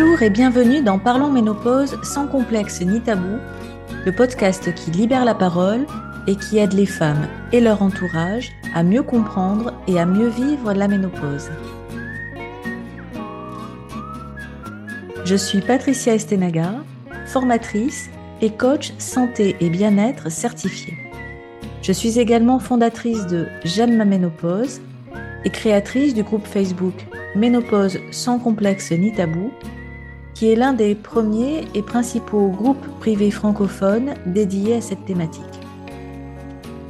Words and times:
Bonjour 0.00 0.22
et 0.22 0.30
bienvenue 0.30 0.80
dans 0.80 1.00
Parlons 1.00 1.32
Ménopause 1.32 1.98
sans 2.04 2.28
complexe 2.28 2.80
ni 2.82 3.00
tabou, 3.00 3.38
le 4.06 4.12
podcast 4.12 4.72
qui 4.72 4.92
libère 4.92 5.24
la 5.24 5.34
parole 5.34 5.86
et 6.28 6.36
qui 6.36 6.58
aide 6.58 6.72
les 6.72 6.86
femmes 6.86 7.26
et 7.50 7.60
leur 7.60 7.82
entourage 7.82 8.52
à 8.76 8.84
mieux 8.84 9.02
comprendre 9.02 9.74
et 9.88 9.98
à 9.98 10.06
mieux 10.06 10.28
vivre 10.28 10.72
la 10.72 10.86
ménopause. 10.86 11.50
Je 15.24 15.34
suis 15.34 15.62
Patricia 15.62 16.14
Estenaga, 16.14 16.74
formatrice 17.26 18.08
et 18.40 18.50
coach 18.50 18.92
santé 18.98 19.56
et 19.58 19.68
bien-être 19.68 20.30
certifiée. 20.30 20.94
Je 21.82 21.90
suis 21.90 22.20
également 22.20 22.60
fondatrice 22.60 23.26
de 23.26 23.48
J'aime 23.64 23.96
ma 23.96 24.04
ménopause 24.04 24.80
et 25.44 25.50
créatrice 25.50 26.14
du 26.14 26.22
groupe 26.22 26.46
Facebook 26.46 26.94
Ménopause 27.34 27.98
sans 28.12 28.38
complexe 28.38 28.92
ni 28.92 29.12
tabou, 29.12 29.52
qui 30.38 30.52
est 30.52 30.54
l'un 30.54 30.72
des 30.72 30.94
premiers 30.94 31.64
et 31.74 31.82
principaux 31.82 32.50
groupes 32.50 32.86
privés 33.00 33.32
francophones 33.32 34.14
dédiés 34.24 34.76
à 34.76 34.80
cette 34.80 35.04
thématique. 35.04 35.42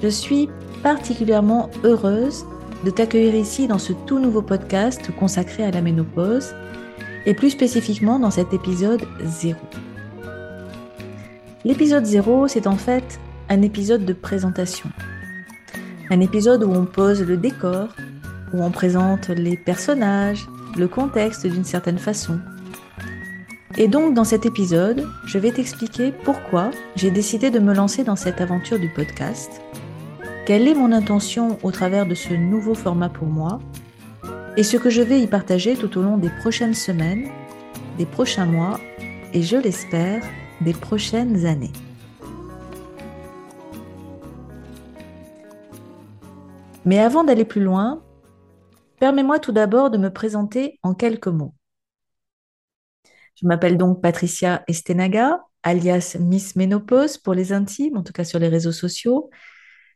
Je 0.03 0.09
suis 0.09 0.51
particulièrement 0.83 1.71
heureuse 1.83 2.45
de 2.85 2.91
t'accueillir 2.91 3.35
ici 3.35 3.67
dans 3.67 3.79
ce 3.79 3.95
tout 3.95 4.19
nouveau 4.19 4.43
podcast 4.43 5.11
consacré 5.19 5.65
à 5.65 5.71
la 5.71 5.81
ménopause 5.81 6.55
et 7.25 7.33
plus 7.33 7.49
spécifiquement 7.49 8.19
dans 8.19 8.31
cet 8.31 8.53
épisode 8.53 9.05
0. 9.25 9.57
L'épisode 11.65 12.05
0, 12.05 12.49
c'est 12.49 12.67
en 12.67 12.77
fait 12.77 13.19
un 13.49 13.63
épisode 13.63 14.05
de 14.05 14.13
présentation. 14.13 14.91
Un 16.11 16.21
épisode 16.21 16.65
où 16.65 16.71
on 16.71 16.85
pose 16.85 17.23
le 17.23 17.39
décor, 17.39 17.89
où 18.53 18.63
on 18.63 18.71
présente 18.71 19.31
les 19.31 19.57
personnages, 19.57 20.47
le 20.77 20.87
contexte 20.87 21.47
d'une 21.47 21.65
certaine 21.65 21.99
façon. 21.99 22.39
Et 23.81 23.87
donc 23.87 24.13
dans 24.13 24.25
cet 24.25 24.45
épisode, 24.45 25.07
je 25.25 25.39
vais 25.39 25.53
t'expliquer 25.53 26.11
pourquoi 26.11 26.73
j'ai 26.97 27.13
décidé 27.13 27.53
de 27.53 27.61
me 27.61 27.73
lancer 27.73 28.03
dans 28.03 28.17
cette 28.17 28.41
aventure 28.41 28.81
du 28.81 28.89
podcast, 28.89 29.63
quelle 30.47 30.67
est 30.67 30.75
mon 30.75 30.91
intention 30.91 31.59
au 31.63 31.71
travers 31.71 32.05
de 32.05 32.17
ce 32.17 32.35
nouveau 32.35 32.75
format 32.75 33.09
pour 33.09 33.29
moi, 33.29 33.61
et 34.57 34.65
ce 34.65 34.77
que 34.77 34.91
je 34.91 35.01
vais 35.01 35.21
y 35.21 35.29
partager 35.29 35.77
tout 35.77 35.97
au 35.97 36.03
long 36.03 36.17
des 36.17 36.31
prochaines 36.41 36.75
semaines, 36.75 37.29
des 37.99 38.05
prochains 38.05 38.47
mois, 38.47 38.81
et 39.33 39.43
je 39.43 39.57
l'espère, 39.57 40.25
des 40.61 40.73
prochaines 40.73 41.47
années. 41.47 41.73
Mais 46.85 46.99
avant 46.99 47.23
d'aller 47.23 47.45
plus 47.45 47.63
loin, 47.63 48.03
permets-moi 48.99 49.39
tout 49.39 49.53
d'abord 49.53 49.91
de 49.91 49.99
me 49.99 50.11
présenter 50.11 50.81
en 50.83 50.95
quelques 50.95 51.29
mots. 51.29 51.53
Je 53.41 53.47
m'appelle 53.47 53.79
donc 53.79 54.03
Patricia 54.03 54.65
Estenaga, 54.67 55.41
alias 55.63 56.17
Miss 56.19 56.57
Ménopause 56.57 57.19
pour 57.19 57.35
les 57.35 57.53
intimes, 57.53 57.97
en 57.97 58.03
tout 58.03 58.13
cas 58.13 58.25
sur 58.25 58.41
les 58.41 58.49
réseaux 58.49 58.73
sociaux. 58.73 59.31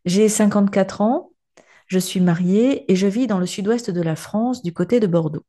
J'ai 0.04 0.28
54 0.28 1.00
ans, 1.00 1.32
je 1.88 1.98
suis 1.98 2.20
mariée 2.20 2.90
et 2.90 2.96
je 2.96 3.06
vis 3.08 3.26
dans 3.26 3.38
le 3.38 3.46
sud-ouest 3.46 3.90
de 3.90 4.00
la 4.00 4.14
France, 4.14 4.62
du 4.62 4.72
côté 4.72 5.00
de 5.00 5.08
Bordeaux. 5.08 5.44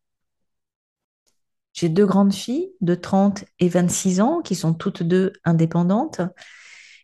J'ai 1.73 1.89
deux 1.89 2.05
grandes 2.05 2.33
filles 2.33 2.71
de 2.81 2.95
30 2.95 3.45
et 3.59 3.69
26 3.69 4.21
ans 4.21 4.41
qui 4.41 4.55
sont 4.55 4.73
toutes 4.73 5.03
deux 5.03 5.33
indépendantes. 5.43 6.21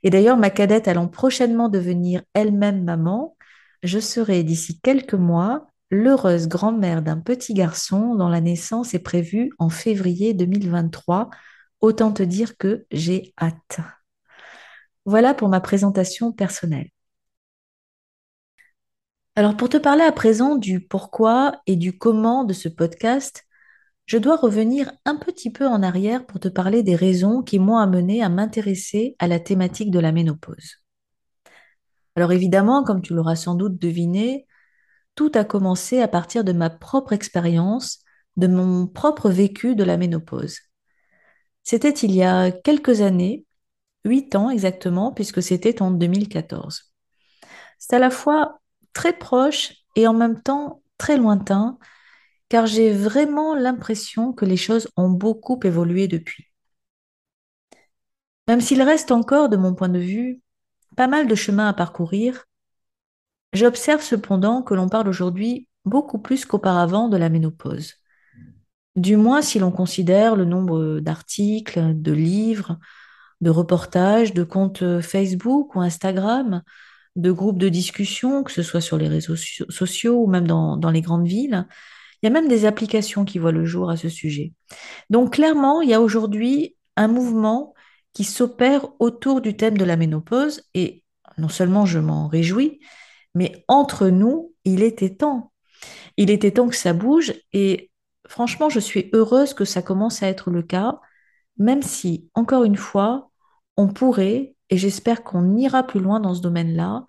Et 0.04 0.10
d'ailleurs, 0.10 0.38
ma 0.38 0.50
cadette 0.50 0.88
allant 0.88 1.08
prochainement 1.08 1.70
devenir 1.70 2.24
elle-même 2.34 2.84
maman, 2.84 3.36
je 3.84 4.00
serai 4.00 4.44
d'ici 4.44 4.80
quelques 4.80 5.14
mois 5.14 5.69
l'heureuse 5.92 6.48
grand-mère 6.48 7.02
d'un 7.02 7.20
petit 7.20 7.54
garçon 7.54 8.16
dont 8.16 8.30
la 8.30 8.42
naissance 8.42 8.94
est 8.94 9.00
prévue 9.00 9.52
en 9.60 9.70
février 9.70 10.34
2023. 10.34 11.30
Autant 11.82 12.12
te 12.12 12.24
dire 12.24 12.58
que 12.58 12.86
j'ai 12.92 13.34
hâte. 13.42 13.80
Voilà 15.06 15.34
pour 15.34 15.50
ma 15.50 15.62
présentation 15.62 16.32
personnelle. 16.32 16.90
Alors 19.36 19.56
pour 19.56 19.70
te 19.70 19.78
parler 19.78 20.04
à 20.04 20.12
présent 20.12 20.56
du 20.56 20.82
pourquoi 20.82 21.62
et 21.66 21.78
du 21.78 21.98
comment 21.98 22.44
de 22.44 22.54
ce 22.54 22.68
podcast, 22.68 23.46
je 24.06 24.18
dois 24.18 24.36
revenir 24.36 24.92
un 25.06 25.16
petit 25.16 25.52
peu 25.52 25.66
en 25.68 25.82
arrière 25.82 26.26
pour 26.26 26.40
te 26.40 26.48
parler 26.48 26.84
des 26.84 26.96
raisons 26.96 27.42
qui 27.42 27.60
m'ont 27.60 27.78
amené 27.78 28.22
à 28.22 28.28
m'intéresser 28.28 29.16
à 29.20 29.28
la 29.28 29.40
thématique 29.40 29.92
de 29.92 30.00
la 30.00 30.12
ménopause. 30.12 30.84
Alors 32.16 32.34
évidemment, 32.34 32.84
comme 32.84 33.02
tu 33.02 33.14
l'auras 33.14 33.36
sans 33.36 33.56
doute 33.56 33.80
deviné, 33.80 34.46
tout 35.20 35.32
a 35.36 35.44
commencé 35.44 36.00
à 36.00 36.08
partir 36.08 36.46
de 36.46 36.54
ma 36.54 36.70
propre 36.70 37.12
expérience, 37.12 38.00
de 38.38 38.48
mon 38.48 38.88
propre 38.88 39.30
vécu 39.30 39.76
de 39.76 39.84
la 39.84 39.98
ménopause. 39.98 40.60
C'était 41.62 41.90
il 41.90 42.16
y 42.16 42.24
a 42.24 42.52
quelques 42.52 43.02
années, 43.02 43.46
huit 44.06 44.34
ans 44.36 44.50
exactement, 44.50 45.12
puisque 45.12 45.44
c'était 45.44 45.82
en 45.82 45.92
2014. 45.92 46.94
C'est 47.80 47.98
à 47.98 48.00
la 48.00 48.12
fois 48.12 48.62
très 48.94 49.12
proche 49.12 49.74
et 49.98 50.08
en 50.08 50.14
même 50.14 50.42
temps 50.42 50.84
très 50.98 51.18
lointain, 51.18 51.78
car 52.48 52.66
j'ai 52.66 52.94
vraiment 52.94 53.56
l'impression 53.56 54.32
que 54.32 54.46
les 54.46 54.56
choses 54.56 54.88
ont 54.96 55.10
beaucoup 55.10 55.60
évolué 55.66 56.08
depuis. 56.08 56.46
Même 58.48 58.62
s'il 58.62 58.82
reste 58.82 59.12
encore, 59.12 59.50
de 59.50 59.58
mon 59.58 59.76
point 59.76 59.90
de 59.90 60.00
vue, 60.00 60.42
pas 60.96 61.08
mal 61.08 61.28
de 61.28 61.36
chemin 61.36 61.68
à 61.68 61.74
parcourir, 61.74 62.46
j'observe 63.54 64.02
cependant 64.02 64.62
que 64.62 64.74
l'on 64.74 64.90
parle 64.90 65.08
aujourd'hui 65.08 65.68
beaucoup 65.86 66.20
plus 66.20 66.46
qu'auparavant 66.46 67.10
de 67.10 67.18
la 67.18 67.30
ménopause. 67.30 67.96
Du 68.96 69.18
moins 69.18 69.42
si 69.42 69.60
l'on 69.60 69.72
considère 69.72 70.36
le 70.36 70.46
nombre 70.46 71.00
d'articles, 71.00 71.94
de 71.96 72.12
livres, 72.12 72.78
de 73.42 73.50
reportages, 73.50 74.34
de 74.34 74.44
comptes 74.44 75.02
Facebook 75.02 75.76
ou 75.76 75.82
Instagram, 75.82 76.62
de 77.16 77.32
groupes 77.32 77.58
de 77.58 77.70
discussion, 77.70 78.44
que 78.44 78.52
ce 78.52 78.64
soit 78.64 78.82
sur 78.82 78.98
les 78.98 79.08
réseaux 79.08 79.36
sociaux 79.36 80.24
ou 80.24 80.28
même 80.28 80.48
dans, 80.48 80.92
les 80.92 81.02
grandes 81.02 81.28
villes, 81.28 81.66
il 82.22 82.26
y 82.26 82.28
a 82.28 82.32
même 82.32 82.48
des 82.48 82.66
applications 82.66 83.26
qui 83.26 83.40
voient 83.40 83.52
le 83.52 83.66
jour 83.66 83.90
à 83.90 83.98
ce 83.98 84.10
sujet. 84.10 84.54
Donc 85.10 85.34
clairement, 85.34 85.82
il 85.82 85.90
y 85.90 85.94
a 85.94 86.02
aujourd'hui 86.02 86.76
un 86.98 87.08
mouvement 87.08 87.74
qui 88.14 88.24
s'opère 88.24 88.88
autour 89.00 89.42
du 89.42 89.56
thème 89.56 89.78
de 89.78 89.86
la 89.86 89.96
ménopause 89.96 90.64
et 90.74 91.04
non 91.38 91.50
seulement 91.50 91.86
je 91.86 92.00
m'en 92.00 92.28
réjouis, 92.28 92.80
mais 93.36 93.64
entre 93.68 94.08
nous, 94.08 94.54
il 94.66 94.84
était 94.84 95.16
temps. 95.16 95.52
Il 96.18 96.30
était 96.30 96.52
temps 96.52 96.68
que 96.68 96.76
ça 96.76 96.94
bouge 96.94 97.34
et 97.54 97.90
franchement, 98.28 98.70
je 98.70 98.80
suis 98.80 99.10
heureuse 99.14 99.54
que 99.54 99.66
ça 99.66 99.82
commence 99.82 100.24
à 100.24 100.28
être 100.28 100.52
le 100.52 100.62
cas, 100.62 101.00
même 101.58 101.82
si, 101.82 102.30
encore 102.36 102.64
une 102.64 102.78
fois, 102.78 103.32
on 103.78 103.88
pourrait, 103.88 104.56
et 104.70 104.78
j'espère 104.78 105.24
qu'on 105.24 105.58
ira 105.58 105.84
plus 105.84 106.00
loin 106.00 106.20
dans 106.20 106.36
ce 106.36 106.42
domaine-là, 106.42 107.06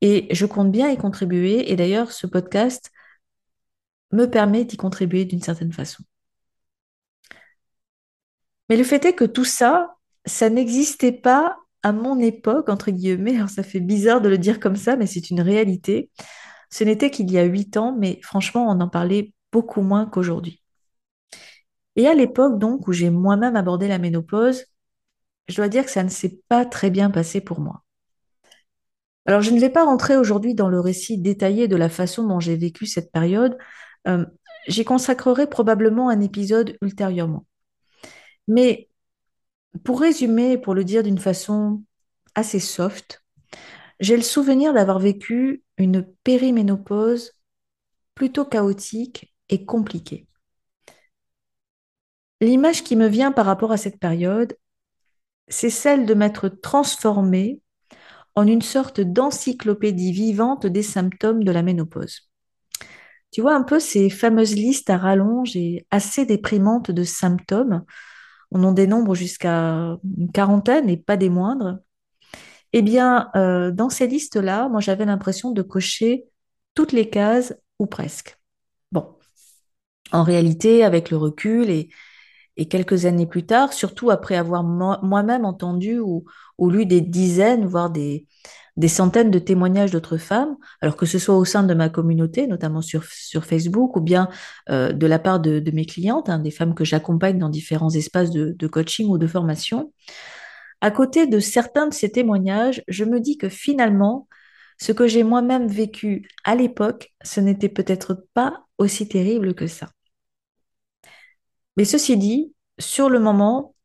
et 0.00 0.28
je 0.34 0.46
compte 0.46 0.70
bien 0.70 0.90
y 0.90 0.96
contribuer, 0.96 1.70
et 1.72 1.76
d'ailleurs, 1.76 2.12
ce 2.12 2.26
podcast 2.26 2.90
me 4.12 4.26
permet 4.26 4.64
d'y 4.64 4.76
contribuer 4.76 5.24
d'une 5.24 5.42
certaine 5.42 5.72
façon. 5.72 6.04
Mais 8.68 8.76
le 8.76 8.84
fait 8.84 9.04
est 9.04 9.14
que 9.14 9.24
tout 9.24 9.44
ça, 9.44 9.96
ça 10.24 10.48
n'existait 10.50 11.12
pas 11.12 11.58
à 11.82 11.92
mon 11.92 12.18
époque, 12.18 12.68
entre 12.68 12.90
guillemets. 12.90 13.36
Alors 13.36 13.50
ça 13.50 13.62
fait 13.62 13.80
bizarre 13.80 14.20
de 14.20 14.28
le 14.28 14.38
dire 14.38 14.60
comme 14.60 14.76
ça, 14.76 14.96
mais 14.96 15.06
c'est 15.06 15.30
une 15.30 15.40
réalité. 15.40 16.10
Ce 16.70 16.84
n'était 16.84 17.10
qu'il 17.10 17.30
y 17.30 17.38
a 17.38 17.44
huit 17.44 17.76
ans, 17.76 17.96
mais 17.98 18.20
franchement, 18.22 18.66
on 18.68 18.80
en 18.80 18.88
parlait 18.88 19.32
beaucoup 19.52 19.82
moins 19.82 20.06
qu'aujourd'hui. 20.06 20.62
Et 21.96 22.06
à 22.08 22.14
l'époque, 22.14 22.58
donc, 22.58 22.88
où 22.88 22.92
j'ai 22.92 23.10
moi-même 23.10 23.56
abordé 23.56 23.88
la 23.88 23.98
ménopause, 23.98 24.64
je 25.48 25.56
dois 25.56 25.68
dire 25.68 25.84
que 25.84 25.90
ça 25.90 26.02
ne 26.02 26.08
s'est 26.08 26.40
pas 26.48 26.64
très 26.64 26.90
bien 26.90 27.10
passé 27.10 27.40
pour 27.40 27.60
moi. 27.60 27.84
Alors, 29.26 29.42
je 29.42 29.50
ne 29.50 29.60
vais 29.60 29.70
pas 29.70 29.84
rentrer 29.84 30.16
aujourd'hui 30.16 30.54
dans 30.54 30.68
le 30.68 30.80
récit 30.80 31.18
détaillé 31.18 31.68
de 31.68 31.76
la 31.76 31.88
façon 31.88 32.26
dont 32.26 32.40
j'ai 32.40 32.56
vécu 32.56 32.86
cette 32.86 33.12
période, 33.12 33.56
euh, 34.08 34.24
j'y 34.66 34.84
consacrerai 34.84 35.48
probablement 35.48 36.08
un 36.08 36.20
épisode 36.20 36.76
ultérieurement. 36.82 37.46
Mais 38.48 38.88
pour 39.84 40.00
résumer, 40.00 40.58
pour 40.58 40.74
le 40.74 40.84
dire 40.84 41.02
d'une 41.02 41.18
façon 41.18 41.82
assez 42.34 42.60
soft, 42.60 43.22
j'ai 44.00 44.16
le 44.16 44.22
souvenir 44.22 44.72
d'avoir 44.72 44.98
vécu 44.98 45.62
une 45.78 46.02
périménopause 46.24 47.32
plutôt 48.14 48.44
chaotique 48.44 49.34
et 49.48 49.64
compliquée. 49.64 50.26
L'image 52.40 52.82
qui 52.82 52.96
me 52.96 53.06
vient 53.06 53.32
par 53.32 53.46
rapport 53.46 53.72
à 53.72 53.76
cette 53.76 54.00
période, 54.00 54.56
c'est 55.48 55.70
celle 55.70 56.06
de 56.06 56.14
m'être 56.14 56.48
transformée 56.48 57.60
en 58.34 58.46
une 58.46 58.62
sorte 58.62 59.00
d'encyclopédie 59.00 60.12
vivante 60.12 60.66
des 60.66 60.82
symptômes 60.82 61.44
de 61.44 61.52
la 61.52 61.62
ménopause. 61.62 62.30
Tu 63.30 63.40
vois 63.40 63.54
un 63.54 63.62
peu 63.62 63.80
ces 63.80 64.10
fameuses 64.10 64.54
listes 64.54 64.90
à 64.90 64.98
rallonge 64.98 65.56
et 65.56 65.86
assez 65.90 66.26
déprimantes 66.26 66.90
de 66.90 67.02
symptômes. 67.04 67.84
On 68.52 68.64
en 68.64 68.72
dénombre 68.72 69.14
jusqu'à 69.14 69.98
une 70.18 70.30
quarantaine 70.32 70.88
et 70.88 70.96
pas 70.96 71.16
des 71.16 71.30
moindres. 71.30 71.78
Eh 72.72 72.82
bien, 72.82 73.30
euh, 73.36 73.70
dans 73.70 73.90
ces 73.90 74.06
listes-là, 74.06 74.68
moi 74.68 74.80
j'avais 74.80 75.04
l'impression 75.04 75.50
de 75.50 75.62
cocher 75.62 76.24
toutes 76.74 76.92
les 76.92 77.10
cases 77.10 77.54
ou 77.78 77.86
presque. 77.86 78.38
Bon, 78.92 79.06
en 80.12 80.22
réalité, 80.22 80.84
avec 80.84 81.10
le 81.10 81.16
recul 81.16 81.70
et, 81.70 81.90
quelques 82.68 83.06
années 83.06 83.26
plus 83.26 83.44
tard, 83.44 83.72
surtout 83.72 84.10
après 84.10 84.36
avoir 84.36 84.62
moi-même 84.62 85.44
entendu 85.44 85.98
ou, 85.98 86.24
lu 86.60 86.86
des 86.86 87.00
dizaines, 87.00 87.66
voire 87.66 87.90
des, 87.90 88.26
des 88.76 88.88
centaines 88.88 89.30
de 89.30 89.38
témoignages 89.38 89.90
d'autres 89.90 90.16
femmes, 90.16 90.56
alors 90.80 90.96
que 90.96 91.06
ce 91.06 91.18
soit 91.18 91.36
au 91.36 91.44
sein 91.44 91.62
de 91.62 91.74
ma 91.74 91.88
communauté, 91.88 92.46
notamment 92.46 92.80
sur, 92.80 93.04
sur 93.04 93.44
Facebook, 93.44 93.96
ou 93.96 94.00
bien 94.00 94.28
euh, 94.70 94.92
de 94.92 95.06
la 95.06 95.18
part 95.18 95.40
de, 95.40 95.62
mes 95.72 95.86
clientes, 95.86 96.28
hein, 96.28 96.38
des 96.38 96.50
femmes 96.50 96.74
que 96.74 96.84
j'accompagne 96.84 97.38
dans 97.38 97.50
différents 97.50 97.90
espaces 97.90 98.30
de 98.30 98.66
coaching 98.66 99.08
ou 99.08 99.18
de 99.18 99.26
formation, 99.26 99.92
à 100.82 100.90
côté 100.90 101.26
de 101.26 101.38
certains 101.38 101.86
de 101.86 101.94
ces 101.94 102.10
témoignages, 102.10 102.82
je 102.88 103.04
me 103.04 103.20
dis 103.20 103.38
que 103.38 103.48
finalement, 103.48 104.28
ce 104.78 104.90
que 104.90 105.06
j'ai 105.06 105.22
moi-même 105.22 105.68
vécu 105.68 106.28
à 106.42 106.56
l'époque, 106.56 107.14
ce 107.22 107.40
n'était 107.40 107.68
peut-être 107.68 108.26
pas 108.34 108.66
aussi 108.78 109.08
terrible 109.08 109.54
que 109.54 109.68
ça. 109.68 109.90
Mais 111.76 111.84
ceci 111.84 112.16
dit, 112.16 112.52
sur 112.78 113.08
le 113.08 113.20
moment, 113.20 113.76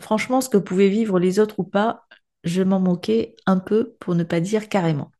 franchement, 0.00 0.40
ce 0.40 0.48
que 0.48 0.56
pouvaient 0.56 0.88
vivre 0.88 1.18
les 1.18 1.40
autres 1.40 1.58
ou 1.58 1.64
pas, 1.64 2.03
je 2.44 2.62
m'en 2.62 2.80
moquais 2.80 3.36
un 3.46 3.58
peu, 3.58 3.96
pour 4.00 4.14
ne 4.14 4.24
pas 4.24 4.40
dire 4.40 4.68
carrément. 4.68 5.10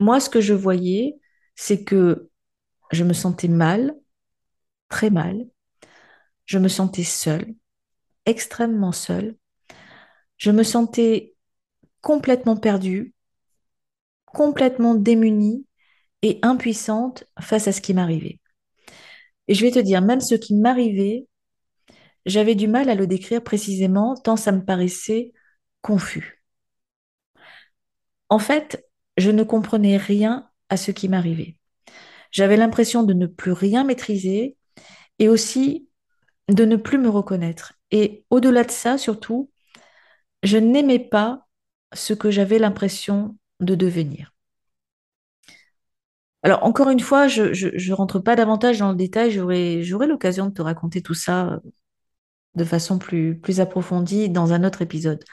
Moi, 0.00 0.20
ce 0.20 0.30
que 0.30 0.40
je 0.40 0.54
voyais, 0.54 1.18
c'est 1.56 1.84
que 1.84 2.30
je 2.90 3.04
me 3.04 3.12
sentais 3.12 3.48
mal, 3.48 3.94
très 4.88 5.10
mal. 5.10 5.46
Je 6.46 6.58
me 6.58 6.68
sentais 6.68 7.04
seule, 7.04 7.54
extrêmement 8.26 8.92
seule. 8.92 9.36
Je 10.36 10.50
me 10.50 10.62
sentais 10.62 11.34
complètement 12.00 12.56
perdue, 12.56 13.14
complètement 14.26 14.94
démunie 14.94 15.66
et 16.22 16.38
impuissante 16.42 17.24
face 17.40 17.68
à 17.68 17.72
ce 17.72 17.80
qui 17.80 17.94
m'arrivait. 17.94 18.40
Et 19.48 19.54
je 19.54 19.64
vais 19.64 19.70
te 19.70 19.78
dire, 19.78 20.02
même 20.02 20.20
ce 20.20 20.34
qui 20.34 20.54
m'arrivait, 20.54 21.26
j'avais 22.26 22.54
du 22.54 22.68
mal 22.68 22.88
à 22.88 22.94
le 22.94 23.06
décrire 23.06 23.42
précisément 23.42 24.14
tant 24.16 24.36
ça 24.36 24.52
me 24.52 24.64
paraissait 24.64 25.32
confus. 25.82 26.33
En 28.28 28.38
fait, 28.38 28.88
je 29.16 29.30
ne 29.30 29.42
comprenais 29.42 29.96
rien 29.96 30.48
à 30.68 30.76
ce 30.76 30.90
qui 30.90 31.08
m'arrivait. 31.08 31.56
J'avais 32.30 32.56
l'impression 32.56 33.02
de 33.02 33.14
ne 33.14 33.26
plus 33.26 33.52
rien 33.52 33.84
maîtriser 33.84 34.56
et 35.18 35.28
aussi 35.28 35.88
de 36.48 36.64
ne 36.64 36.76
plus 36.76 36.98
me 36.98 37.08
reconnaître. 37.08 37.74
Et 37.90 38.24
au-delà 38.30 38.64
de 38.64 38.70
ça, 38.70 38.98
surtout, 38.98 39.50
je 40.42 40.58
n'aimais 40.58 40.98
pas 40.98 41.46
ce 41.92 42.12
que 42.12 42.30
j'avais 42.30 42.58
l'impression 42.58 43.36
de 43.60 43.74
devenir. 43.74 44.32
Alors, 46.42 46.62
encore 46.64 46.90
une 46.90 47.00
fois, 47.00 47.26
je 47.26 47.42
ne 47.44 47.94
rentre 47.94 48.18
pas 48.18 48.36
davantage 48.36 48.78
dans 48.78 48.90
le 48.90 48.96
détail, 48.96 49.30
j'aurai 49.30 50.06
l'occasion 50.06 50.46
de 50.46 50.52
te 50.52 50.60
raconter 50.60 51.00
tout 51.00 51.14
ça 51.14 51.46
euh, 51.48 51.58
de 52.54 52.64
façon 52.64 52.98
plus, 52.98 53.38
plus 53.38 53.60
approfondie 53.60 54.28
dans 54.28 54.52
un 54.52 54.64
autre 54.64 54.82
épisode. 54.82 55.24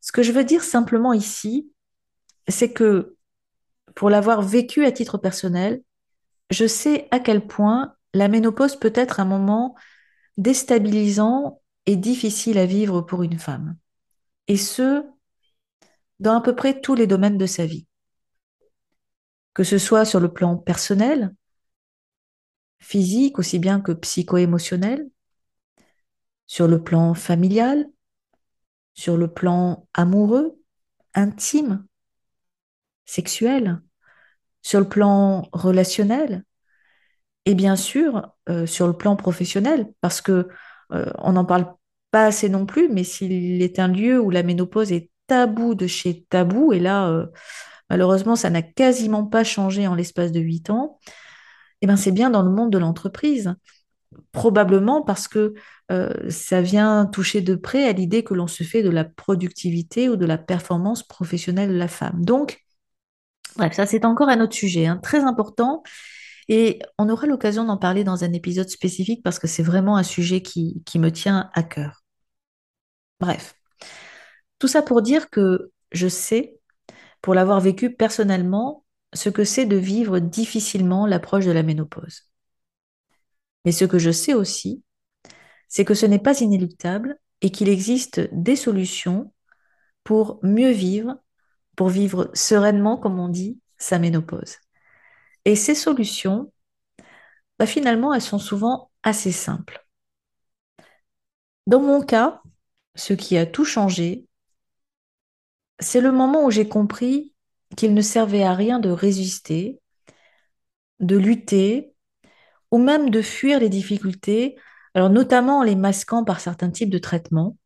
Ce 0.00 0.12
que 0.12 0.22
je 0.22 0.32
veux 0.32 0.44
dire 0.44 0.62
simplement 0.62 1.12
ici, 1.12 1.70
c'est 2.48 2.72
que 2.72 3.16
pour 3.94 4.10
l'avoir 4.10 4.42
vécu 4.42 4.84
à 4.84 4.92
titre 4.92 5.18
personnel, 5.18 5.82
je 6.50 6.66
sais 6.66 7.08
à 7.10 7.20
quel 7.20 7.46
point 7.46 7.94
la 8.12 8.28
ménopause 8.28 8.76
peut 8.76 8.92
être 8.94 9.20
un 9.20 9.24
moment 9.24 9.74
déstabilisant 10.36 11.60
et 11.86 11.96
difficile 11.96 12.58
à 12.58 12.66
vivre 12.66 13.02
pour 13.02 13.22
une 13.22 13.38
femme. 13.38 13.76
Et 14.48 14.56
ce, 14.56 15.04
dans 16.20 16.36
à 16.36 16.40
peu 16.40 16.54
près 16.54 16.80
tous 16.80 16.94
les 16.94 17.06
domaines 17.06 17.38
de 17.38 17.46
sa 17.46 17.66
vie. 17.66 17.86
Que 19.52 19.64
ce 19.64 19.78
soit 19.78 20.04
sur 20.04 20.20
le 20.20 20.32
plan 20.32 20.56
personnel, 20.56 21.34
physique 22.78 23.38
aussi 23.38 23.58
bien 23.58 23.80
que 23.80 23.92
psycho-émotionnel, 23.92 25.08
sur 26.46 26.68
le 26.68 26.82
plan 26.82 27.14
familial, 27.14 27.86
sur 28.94 29.16
le 29.16 29.32
plan 29.32 29.88
amoureux, 29.94 30.58
intime, 31.14 31.86
sexuel, 33.04 33.80
sur 34.64 34.80
le 34.80 34.88
plan 34.88 35.48
relationnel 35.52 36.42
et 37.44 37.54
bien 37.54 37.76
sûr 37.76 38.32
euh, 38.48 38.66
sur 38.66 38.86
le 38.86 38.94
plan 38.94 39.14
professionnel 39.14 39.92
parce 40.00 40.20
que 40.20 40.48
euh, 40.92 41.10
on 41.18 41.32
n'en 41.32 41.44
parle 41.44 41.66
pas 42.10 42.26
assez 42.26 42.48
non 42.48 42.66
plus, 42.66 42.88
mais 42.88 43.04
s'il 43.04 43.62
est 43.62 43.78
un 43.78 43.88
lieu 43.88 44.20
où 44.20 44.30
la 44.30 44.42
ménopause 44.42 44.92
est 44.92 45.10
tabou 45.26 45.74
de 45.74 45.86
chez 45.86 46.24
tabou, 46.28 46.72
et 46.72 46.78
là 46.78 47.08
euh, 47.08 47.26
malheureusement 47.90 48.36
ça 48.36 48.50
n'a 48.50 48.62
quasiment 48.62 49.24
pas 49.24 49.44
changé 49.44 49.86
en 49.86 49.94
l'espace 49.94 50.32
de 50.32 50.40
huit 50.40 50.70
ans, 50.70 50.98
et 51.06 51.10
eh 51.82 51.86
ben 51.86 51.96
c'est 51.96 52.12
bien 52.12 52.30
dans 52.30 52.42
le 52.42 52.50
monde 52.50 52.72
de 52.72 52.78
l'entreprise 52.78 53.54
probablement 54.30 55.02
parce 55.02 55.26
que 55.26 55.54
ça 56.28 56.62
vient 56.62 57.04
toucher 57.04 57.40
de 57.40 57.56
près 57.56 57.84
à 57.88 57.92
l'idée 57.92 58.22
que 58.22 58.32
l'on 58.32 58.46
se 58.46 58.62
fait 58.62 58.82
de 58.82 58.90
la 58.90 59.04
productivité 59.04 60.08
ou 60.08 60.14
de 60.14 60.24
la 60.24 60.38
performance 60.38 61.02
professionnelle 61.02 61.70
de 61.70 61.76
la 61.76 61.88
femme. 61.88 62.24
Bref, 63.56 63.72
ça 63.74 63.86
c'est 63.86 64.04
encore 64.04 64.28
un 64.28 64.40
autre 64.40 64.54
sujet, 64.54 64.86
hein, 64.86 64.98
très 65.02 65.20
important. 65.24 65.82
Et 66.48 66.80
on 66.98 67.08
aura 67.08 67.26
l'occasion 67.26 67.64
d'en 67.64 67.78
parler 67.78 68.04
dans 68.04 68.24
un 68.24 68.32
épisode 68.32 68.68
spécifique 68.68 69.22
parce 69.22 69.38
que 69.38 69.46
c'est 69.46 69.62
vraiment 69.62 69.96
un 69.96 70.02
sujet 70.02 70.42
qui, 70.42 70.82
qui 70.84 70.98
me 70.98 71.10
tient 71.10 71.50
à 71.54 71.62
cœur. 71.62 72.02
Bref, 73.20 73.54
tout 74.58 74.68
ça 74.68 74.82
pour 74.82 75.02
dire 75.02 75.30
que 75.30 75.70
je 75.92 76.08
sais, 76.08 76.58
pour 77.22 77.34
l'avoir 77.34 77.60
vécu 77.60 77.94
personnellement, 77.94 78.84
ce 79.14 79.28
que 79.28 79.44
c'est 79.44 79.66
de 79.66 79.76
vivre 79.76 80.18
difficilement 80.18 81.06
l'approche 81.06 81.46
de 81.46 81.52
la 81.52 81.62
ménopause. 81.62 82.22
Mais 83.64 83.72
ce 83.72 83.84
que 83.84 83.98
je 83.98 84.10
sais 84.10 84.34
aussi, 84.34 84.82
c'est 85.68 85.84
que 85.84 85.94
ce 85.94 86.06
n'est 86.06 86.18
pas 86.18 86.40
inéluctable 86.40 87.18
et 87.40 87.50
qu'il 87.50 87.68
existe 87.68 88.20
des 88.32 88.56
solutions 88.56 89.32
pour 90.02 90.38
mieux 90.42 90.70
vivre 90.70 91.16
pour 91.76 91.88
vivre 91.88 92.30
sereinement, 92.34 92.96
comme 92.96 93.18
on 93.18 93.28
dit, 93.28 93.58
sa 93.78 93.98
ménopause. 93.98 94.56
Et 95.44 95.56
ces 95.56 95.74
solutions, 95.74 96.52
bah 97.58 97.66
finalement, 97.66 98.14
elles 98.14 98.22
sont 98.22 98.38
souvent 98.38 98.90
assez 99.02 99.32
simples. 99.32 99.86
Dans 101.66 101.80
mon 101.80 102.02
cas, 102.02 102.42
ce 102.94 103.12
qui 103.12 103.36
a 103.36 103.46
tout 103.46 103.64
changé, 103.64 104.26
c'est 105.80 106.00
le 106.00 106.12
moment 106.12 106.44
où 106.44 106.50
j'ai 106.50 106.68
compris 106.68 107.34
qu'il 107.76 107.94
ne 107.94 108.02
servait 108.02 108.44
à 108.44 108.54
rien 108.54 108.78
de 108.78 108.90
résister, 108.90 109.80
de 111.00 111.16
lutter, 111.16 111.94
ou 112.70 112.78
même 112.78 113.10
de 113.10 113.22
fuir 113.22 113.60
les 113.60 113.68
difficultés, 113.68 114.56
alors 114.94 115.10
notamment 115.10 115.58
en 115.58 115.62
les 115.62 115.76
masquant 115.76 116.24
par 116.24 116.40
certains 116.40 116.70
types 116.70 116.90
de 116.90 116.98
traitements, 116.98 117.56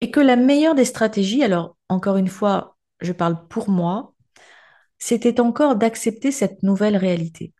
et 0.00 0.10
que 0.10 0.20
la 0.20 0.36
meilleure 0.36 0.74
des 0.74 0.84
stratégies, 0.84 1.42
alors 1.42 1.76
encore 1.90 2.16
une 2.16 2.28
fois, 2.28 2.78
je 3.00 3.12
parle 3.12 3.46
pour 3.48 3.68
moi, 3.68 4.14
c'était 4.98 5.40
encore 5.40 5.76
d'accepter 5.76 6.30
cette 6.30 6.62
nouvelle 6.62 6.96
réalité. 6.96 7.52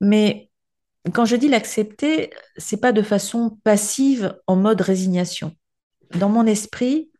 Mais 0.00 0.50
quand 1.12 1.24
je 1.24 1.36
dis 1.36 1.48
l'accepter, 1.48 2.30
c'est 2.56 2.80
pas 2.80 2.92
de 2.92 3.02
façon 3.02 3.58
passive 3.64 4.38
en 4.46 4.56
mode 4.56 4.80
résignation. 4.80 5.56
Dans 6.14 6.28
mon 6.28 6.46
esprit, 6.46 7.10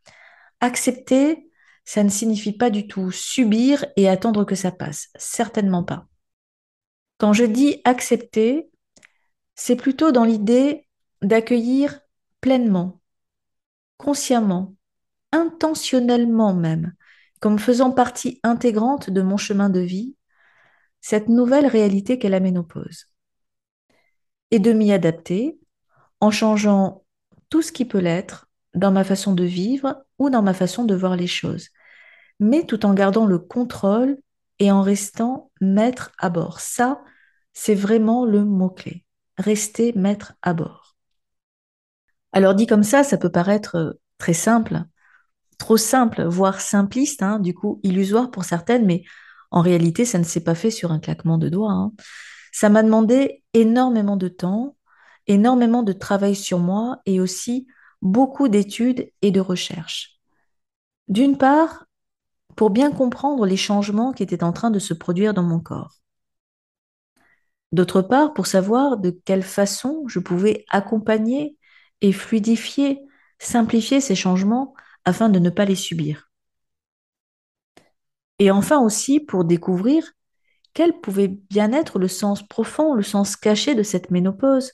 accepter, 0.61 1.50
ça 1.85 2.04
ne 2.04 2.11
signifie 2.11 2.52
pas 2.52 2.71
du 2.71 2.87
tout 2.87 3.11
subir 3.11 3.87
et 3.97 4.09
attendre 4.09 4.45
que 4.45 4.54
ça 4.54 4.71
passe. 4.71 5.09
Certainement 5.16 5.83
pas. 5.83 6.07
Quand 7.19 7.33
je 7.33 7.45
dis 7.45 7.81
accepter, 7.85 8.71
c'est 9.54 9.76
plutôt 9.76 10.12
dans 10.12 10.25
l'idée 10.25 10.87
d'accueillir 11.23 12.00
pleinement, 12.40 13.00
consciemment, 13.97 14.75
intentionnellement 15.32 16.54
même, 16.54 16.92
comme 17.40 17.58
faisant 17.58 17.90
partie 17.90 18.40
intégrante 18.42 19.10
de 19.10 19.22
mon 19.22 19.36
chemin 19.36 19.70
de 19.70 19.80
vie, 19.80 20.16
cette 21.00 21.28
nouvelle 21.28 21.66
réalité 21.66 22.18
qu'est 22.18 22.28
la 22.28 22.40
ménopause. 22.40 23.06
Et 24.50 24.58
de 24.58 24.72
m'y 24.72 24.92
adapter 24.92 25.58
en 26.20 26.30
changeant 26.30 27.04
tout 27.48 27.62
ce 27.62 27.72
qui 27.72 27.84
peut 27.84 27.98
l'être 27.98 28.48
dans 28.74 28.92
ma 28.92 29.04
façon 29.04 29.34
de 29.34 29.44
vivre 29.44 30.04
ou 30.18 30.30
dans 30.30 30.42
ma 30.42 30.54
façon 30.54 30.84
de 30.84 30.94
voir 30.94 31.16
les 31.16 31.26
choses, 31.26 31.68
mais 32.38 32.64
tout 32.64 32.86
en 32.86 32.94
gardant 32.94 33.26
le 33.26 33.38
contrôle 33.38 34.18
et 34.58 34.70
en 34.70 34.82
restant 34.82 35.50
maître 35.60 36.12
à 36.18 36.30
bord. 36.30 36.60
Ça, 36.60 37.02
c'est 37.52 37.74
vraiment 37.74 38.24
le 38.24 38.44
mot-clé. 38.44 39.04
Rester 39.38 39.92
maître 39.94 40.34
à 40.42 40.54
bord. 40.54 40.96
Alors 42.32 42.54
dit 42.54 42.66
comme 42.66 42.82
ça, 42.82 43.04
ça 43.04 43.18
peut 43.18 43.30
paraître 43.30 43.76
euh, 43.76 43.92
très 44.18 44.32
simple, 44.32 44.84
trop 45.59 45.76
simple, 45.76 46.25
voire 46.25 46.61
simpliste, 46.61 47.23
hein, 47.23 47.38
du 47.38 47.54
coup 47.54 47.80
illusoire 47.82 48.30
pour 48.30 48.44
certaines, 48.44 48.87
mais 48.87 49.04
en 49.50 49.61
réalité, 49.61 50.04
ça 50.04 50.18
ne 50.18 50.25
s'est 50.25 50.44
pas 50.44 50.54
fait 50.54 50.71
sur 50.71 50.92
un 50.92 50.99
claquement 50.99 51.38
de 51.38 51.49
doigts. 51.49 51.73
Hein. 51.73 51.92
Ça 52.52 52.68
m'a 52.68 52.82
demandé 52.82 53.42
énormément 53.54 54.16
de 54.16 54.28
temps, 54.28 54.76
énormément 55.26 55.82
de 55.82 55.92
travail 55.92 56.35
sur 56.35 56.59
moi 56.59 57.00
et 57.06 57.21
aussi 57.21 57.66
beaucoup 58.00 58.49
d'études 58.49 59.11
et 59.21 59.30
de 59.30 59.40
recherches. 59.40 60.18
D'une 61.09 61.37
part, 61.37 61.87
pour 62.56 62.71
bien 62.71 62.90
comprendre 62.90 63.47
les 63.47 63.56
changements 63.56 64.12
qui 64.12 64.23
étaient 64.23 64.44
en 64.44 64.52
train 64.52 64.71
de 64.71 64.78
se 64.78 64.94
produire 64.94 65.35
dans 65.35 65.42
mon 65.42 65.61
corps. 65.61 65.97
D'autre 67.73 68.02
part, 68.02 68.35
pour 68.35 68.47
savoir 68.47 68.99
de 68.99 69.11
quelle 69.11 69.42
façon 69.42 70.04
je 70.06 70.18
pouvais 70.18 70.64
accompagner 70.68 71.56
et 72.02 72.12
fluidifier, 72.12 73.00
simplifier 73.38 74.00
ces 74.00 74.14
changements 74.14 74.75
afin 75.04 75.28
de 75.28 75.38
ne 75.38 75.50
pas 75.50 75.64
les 75.64 75.76
subir. 75.76 76.30
Et 78.38 78.50
enfin 78.50 78.80
aussi 78.80 79.21
pour 79.21 79.44
découvrir 79.44 80.04
quel 80.75 81.00
pouvait 81.00 81.28
bien 81.28 81.73
être 81.73 81.99
le 81.99 82.09
sens 82.09 82.47
profond, 82.47 82.94
le 82.94 83.02
sens 83.02 83.37
caché 83.37 83.75
de 83.75 83.82
cette 83.82 84.11
ménopause, 84.11 84.73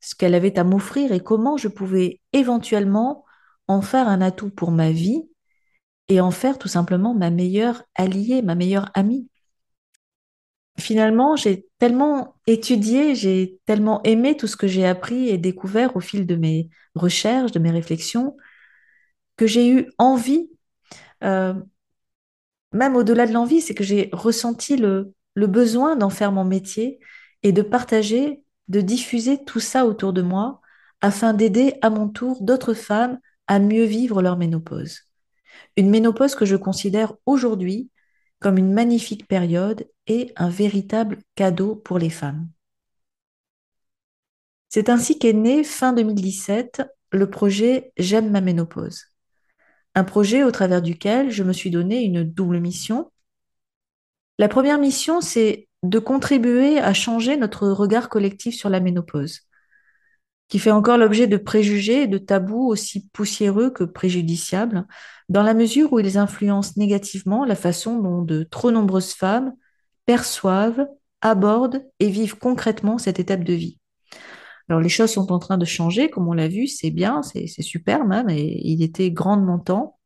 ce 0.00 0.14
qu'elle 0.14 0.34
avait 0.34 0.58
à 0.58 0.64
m'offrir 0.64 1.12
et 1.12 1.20
comment 1.20 1.56
je 1.56 1.68
pouvais 1.68 2.20
éventuellement 2.32 3.24
en 3.68 3.82
faire 3.82 4.08
un 4.08 4.20
atout 4.20 4.50
pour 4.50 4.70
ma 4.70 4.90
vie 4.90 5.28
et 6.08 6.20
en 6.20 6.30
faire 6.30 6.58
tout 6.58 6.68
simplement 6.68 7.14
ma 7.14 7.30
meilleure 7.30 7.82
alliée, 7.94 8.42
ma 8.42 8.54
meilleure 8.54 8.90
amie. 8.94 9.28
Finalement, 10.78 11.36
j'ai 11.36 11.66
tellement 11.78 12.34
étudié, 12.46 13.14
j'ai 13.14 13.60
tellement 13.66 14.02
aimé 14.04 14.36
tout 14.36 14.46
ce 14.46 14.56
que 14.56 14.66
j'ai 14.66 14.86
appris 14.86 15.28
et 15.28 15.38
découvert 15.38 15.96
au 15.96 16.00
fil 16.00 16.26
de 16.26 16.34
mes 16.34 16.70
recherches, 16.94 17.52
de 17.52 17.58
mes 17.58 17.70
réflexions, 17.70 18.36
que 19.42 19.48
j'ai 19.48 19.68
eu 19.68 19.90
envie, 19.98 20.48
euh, 21.24 21.52
même 22.70 22.94
au-delà 22.94 23.26
de 23.26 23.32
l'envie, 23.32 23.60
c'est 23.60 23.74
que 23.74 23.82
j'ai 23.82 24.08
ressenti 24.12 24.76
le, 24.76 25.14
le 25.34 25.48
besoin 25.48 25.96
d'en 25.96 26.10
faire 26.10 26.30
mon 26.30 26.44
métier 26.44 27.00
et 27.42 27.50
de 27.50 27.62
partager, 27.62 28.44
de 28.68 28.80
diffuser 28.80 29.42
tout 29.44 29.58
ça 29.58 29.84
autour 29.84 30.12
de 30.12 30.22
moi 30.22 30.60
afin 31.00 31.34
d'aider 31.34 31.74
à 31.82 31.90
mon 31.90 32.08
tour 32.08 32.40
d'autres 32.40 32.72
femmes 32.72 33.18
à 33.48 33.58
mieux 33.58 33.82
vivre 33.82 34.22
leur 34.22 34.36
ménopause. 34.36 35.00
Une 35.76 35.90
ménopause 35.90 36.36
que 36.36 36.44
je 36.44 36.54
considère 36.54 37.14
aujourd'hui 37.26 37.90
comme 38.38 38.58
une 38.58 38.72
magnifique 38.72 39.26
période 39.26 39.88
et 40.06 40.32
un 40.36 40.50
véritable 40.50 41.18
cadeau 41.34 41.74
pour 41.74 41.98
les 41.98 42.10
femmes. 42.10 42.46
C'est 44.68 44.88
ainsi 44.88 45.18
qu'est 45.18 45.32
né 45.32 45.64
fin 45.64 45.92
2017 45.92 46.82
le 47.10 47.28
projet 47.28 47.92
J'aime 47.96 48.30
ma 48.30 48.40
ménopause. 48.40 49.11
Un 49.94 50.04
projet 50.04 50.42
au 50.44 50.50
travers 50.50 50.82
duquel 50.82 51.30
je 51.30 51.42
me 51.42 51.52
suis 51.52 51.70
donné 51.70 52.02
une 52.02 52.22
double 52.24 52.60
mission 52.60 53.10
la 54.38 54.48
première 54.48 54.78
mission, 54.78 55.20
c'est 55.20 55.68
de 55.82 55.98
contribuer 55.98 56.78
à 56.78 56.94
changer 56.94 57.36
notre 57.36 57.68
regard 57.68 58.08
collectif 58.08 58.54
sur 58.54 58.70
la 58.70 58.80
ménopause, 58.80 59.42
qui 60.48 60.58
fait 60.58 60.70
encore 60.70 60.98
l'objet 60.98 61.26
de 61.26 61.36
préjugés 61.36 62.02
et 62.02 62.06
de 62.08 62.18
tabous 62.18 62.66
aussi 62.66 63.08
poussiéreux 63.10 63.70
que 63.70 63.84
préjudiciables, 63.84 64.86
dans 65.28 65.42
la 65.42 65.54
mesure 65.54 65.92
où 65.92 65.98
ils 66.00 66.18
influencent 66.18 66.72
négativement 66.76 67.44
la 67.44 67.56
façon 67.56 67.98
dont 68.00 68.22
de 68.22 68.42
trop 68.42 68.70
nombreuses 68.70 69.12
femmes 69.12 69.52
perçoivent, 70.06 70.86
abordent 71.20 71.84
et 72.00 72.08
vivent 72.08 72.38
concrètement 72.38 72.98
cette 72.98 73.20
étape 73.20 73.44
de 73.44 73.52
vie. 73.52 73.78
Alors 74.68 74.80
les 74.80 74.88
choses 74.88 75.10
sont 75.10 75.32
en 75.32 75.38
train 75.38 75.58
de 75.58 75.64
changer, 75.64 76.10
comme 76.10 76.28
on 76.28 76.32
l'a 76.32 76.48
vu, 76.48 76.66
c'est 76.66 76.90
bien, 76.90 77.22
c'est 77.22 77.46
super 77.46 78.04
même, 78.04 78.30
et 78.30 78.60
il 78.64 78.82
était 78.82 79.10
grandement 79.10 79.58
temps. 79.58 79.98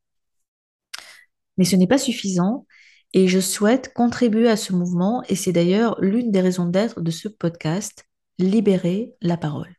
Mais 1.57 1.65
ce 1.65 1.77
n'est 1.77 1.87
pas 1.87 1.99
suffisant 1.99 2.67
et 3.13 3.29
je 3.29 3.41
souhaite 3.41 3.93
contribuer 3.95 4.49
à 4.49 4.57
ce 4.57 4.73
mouvement 4.73 5.23
et 5.29 5.37
c'est 5.37 5.53
d'ailleurs 5.53 5.97
l'une 6.01 6.31
des 6.31 6.41
raisons 6.41 6.67
d'être 6.67 7.01
de 7.01 7.11
ce 7.11 7.29
podcast, 7.29 8.05
libérer 8.39 9.15
la 9.23 9.37
parole. 9.37 9.75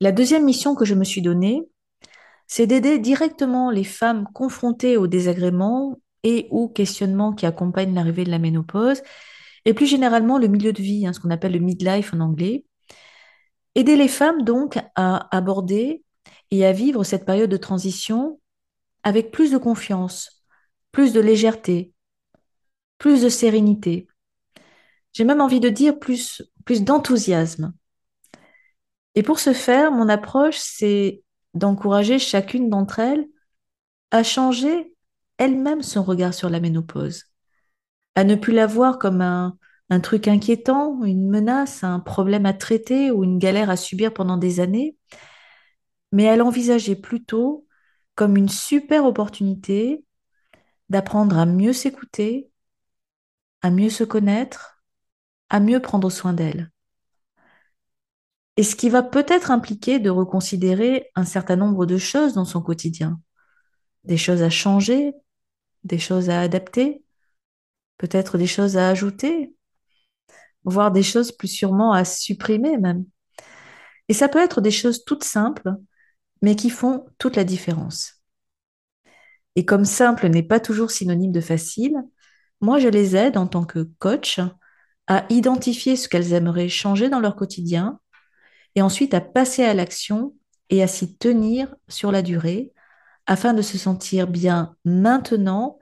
La 0.00 0.12
deuxième 0.12 0.44
mission 0.44 0.74
que 0.74 0.84
je 0.84 0.94
me 0.94 1.04
suis 1.04 1.22
donnée, 1.22 1.62
c'est 2.46 2.66
d'aider 2.66 2.98
directement 2.98 3.70
les 3.70 3.84
femmes 3.84 4.28
confrontées 4.32 4.96
aux 4.96 5.06
désagréments 5.06 5.98
et 6.22 6.46
ou 6.50 6.68
questionnements 6.68 7.32
qui 7.32 7.46
accompagnent 7.46 7.94
l'arrivée 7.94 8.24
de 8.24 8.30
la 8.30 8.38
ménopause 8.38 9.02
et 9.64 9.74
plus 9.74 9.86
généralement 9.86 10.38
le 10.38 10.48
milieu 10.48 10.72
de 10.72 10.82
vie, 10.82 11.06
hein, 11.06 11.12
ce 11.12 11.20
qu'on 11.20 11.30
appelle 11.30 11.52
le 11.52 11.58
midlife 11.58 12.12
en 12.12 12.20
anglais. 12.20 12.64
Aider 13.74 13.96
les 13.96 14.08
femmes 14.08 14.42
donc 14.42 14.78
à 14.94 15.34
aborder 15.36 16.04
et 16.50 16.64
à 16.64 16.72
vivre 16.72 17.04
cette 17.04 17.24
période 17.24 17.50
de 17.50 17.56
transition 17.56 18.40
avec 19.02 19.30
plus 19.30 19.50
de 19.50 19.58
confiance, 19.58 20.44
plus 20.92 21.12
de 21.12 21.20
légèreté, 21.20 21.92
plus 22.98 23.22
de 23.22 23.28
sérénité. 23.28 24.06
J'ai 25.12 25.24
même 25.24 25.40
envie 25.40 25.60
de 25.60 25.68
dire 25.68 25.98
plus, 25.98 26.42
plus 26.64 26.82
d'enthousiasme. 26.82 27.74
Et 29.14 29.22
pour 29.22 29.38
ce 29.38 29.52
faire, 29.52 29.92
mon 29.92 30.08
approche, 30.08 30.58
c'est 30.58 31.22
d'encourager 31.54 32.18
chacune 32.18 32.68
d'entre 32.68 32.98
elles 32.98 33.26
à 34.10 34.22
changer 34.22 34.92
elle-même 35.38 35.82
son 35.82 36.02
regard 36.02 36.34
sur 36.34 36.48
la 36.48 36.60
ménopause, 36.60 37.24
à 38.14 38.24
ne 38.24 38.34
plus 38.34 38.52
la 38.52 38.66
voir 38.66 38.98
comme 38.98 39.20
un, 39.20 39.56
un 39.90 40.00
truc 40.00 40.28
inquiétant, 40.28 41.04
une 41.04 41.28
menace, 41.28 41.84
un 41.84 42.00
problème 42.00 42.46
à 42.46 42.52
traiter 42.52 43.10
ou 43.10 43.24
une 43.24 43.38
galère 43.38 43.70
à 43.70 43.76
subir 43.76 44.12
pendant 44.14 44.36
des 44.36 44.60
années, 44.60 44.96
mais 46.12 46.28
à 46.28 46.36
l'envisager 46.36 46.96
plutôt 46.96 47.66
comme 48.14 48.36
une 48.36 48.48
super 48.48 49.04
opportunité 49.04 50.04
d'apprendre 50.88 51.38
à 51.38 51.46
mieux 51.46 51.72
s'écouter, 51.72 52.50
à 53.62 53.70
mieux 53.70 53.90
se 53.90 54.04
connaître, 54.04 54.82
à 55.50 55.60
mieux 55.60 55.80
prendre 55.80 56.10
soin 56.10 56.32
d'elle. 56.32 56.70
Et 58.56 58.62
ce 58.62 58.76
qui 58.76 58.88
va 58.88 59.02
peut-être 59.02 59.50
impliquer 59.50 59.98
de 59.98 60.10
reconsidérer 60.10 61.10
un 61.16 61.24
certain 61.24 61.56
nombre 61.56 61.86
de 61.86 61.98
choses 61.98 62.34
dans 62.34 62.44
son 62.44 62.62
quotidien. 62.62 63.20
Des 64.04 64.16
choses 64.16 64.42
à 64.42 64.50
changer, 64.50 65.12
des 65.82 65.98
choses 65.98 66.30
à 66.30 66.40
adapter, 66.40 67.02
peut-être 67.98 68.38
des 68.38 68.46
choses 68.46 68.76
à 68.76 68.88
ajouter, 68.88 69.54
voire 70.64 70.90
des 70.90 71.02
choses 71.02 71.32
plus 71.32 71.48
sûrement 71.48 71.92
à 71.92 72.04
supprimer 72.04 72.78
même. 72.78 73.04
Et 74.08 74.14
ça 74.14 74.28
peut 74.28 74.42
être 74.42 74.60
des 74.60 74.70
choses 74.70 75.04
toutes 75.04 75.24
simples, 75.24 75.74
mais 76.42 76.56
qui 76.56 76.70
font 76.70 77.06
toute 77.18 77.36
la 77.36 77.44
différence. 77.44 78.22
Et 79.56 79.64
comme 79.64 79.84
simple 79.84 80.28
n'est 80.28 80.42
pas 80.42 80.60
toujours 80.60 80.90
synonyme 80.90 81.32
de 81.32 81.40
facile, 81.40 81.96
moi, 82.60 82.78
je 82.78 82.88
les 82.88 83.16
aide 83.16 83.36
en 83.36 83.46
tant 83.46 83.64
que 83.64 83.90
coach 83.98 84.40
à 85.06 85.26
identifier 85.28 85.96
ce 85.96 86.08
qu'elles 86.08 86.32
aimeraient 86.32 86.68
changer 86.68 87.08
dans 87.08 87.20
leur 87.20 87.36
quotidien 87.36 88.00
et 88.74 88.82
ensuite 88.82 89.14
à 89.14 89.20
passer 89.20 89.64
à 89.64 89.74
l'action 89.74 90.34
et 90.70 90.82
à 90.82 90.86
s'y 90.86 91.16
tenir 91.16 91.74
sur 91.88 92.10
la 92.10 92.22
durée 92.22 92.72
afin 93.26 93.52
de 93.52 93.62
se 93.62 93.78
sentir 93.78 94.26
bien 94.26 94.76
maintenant 94.84 95.78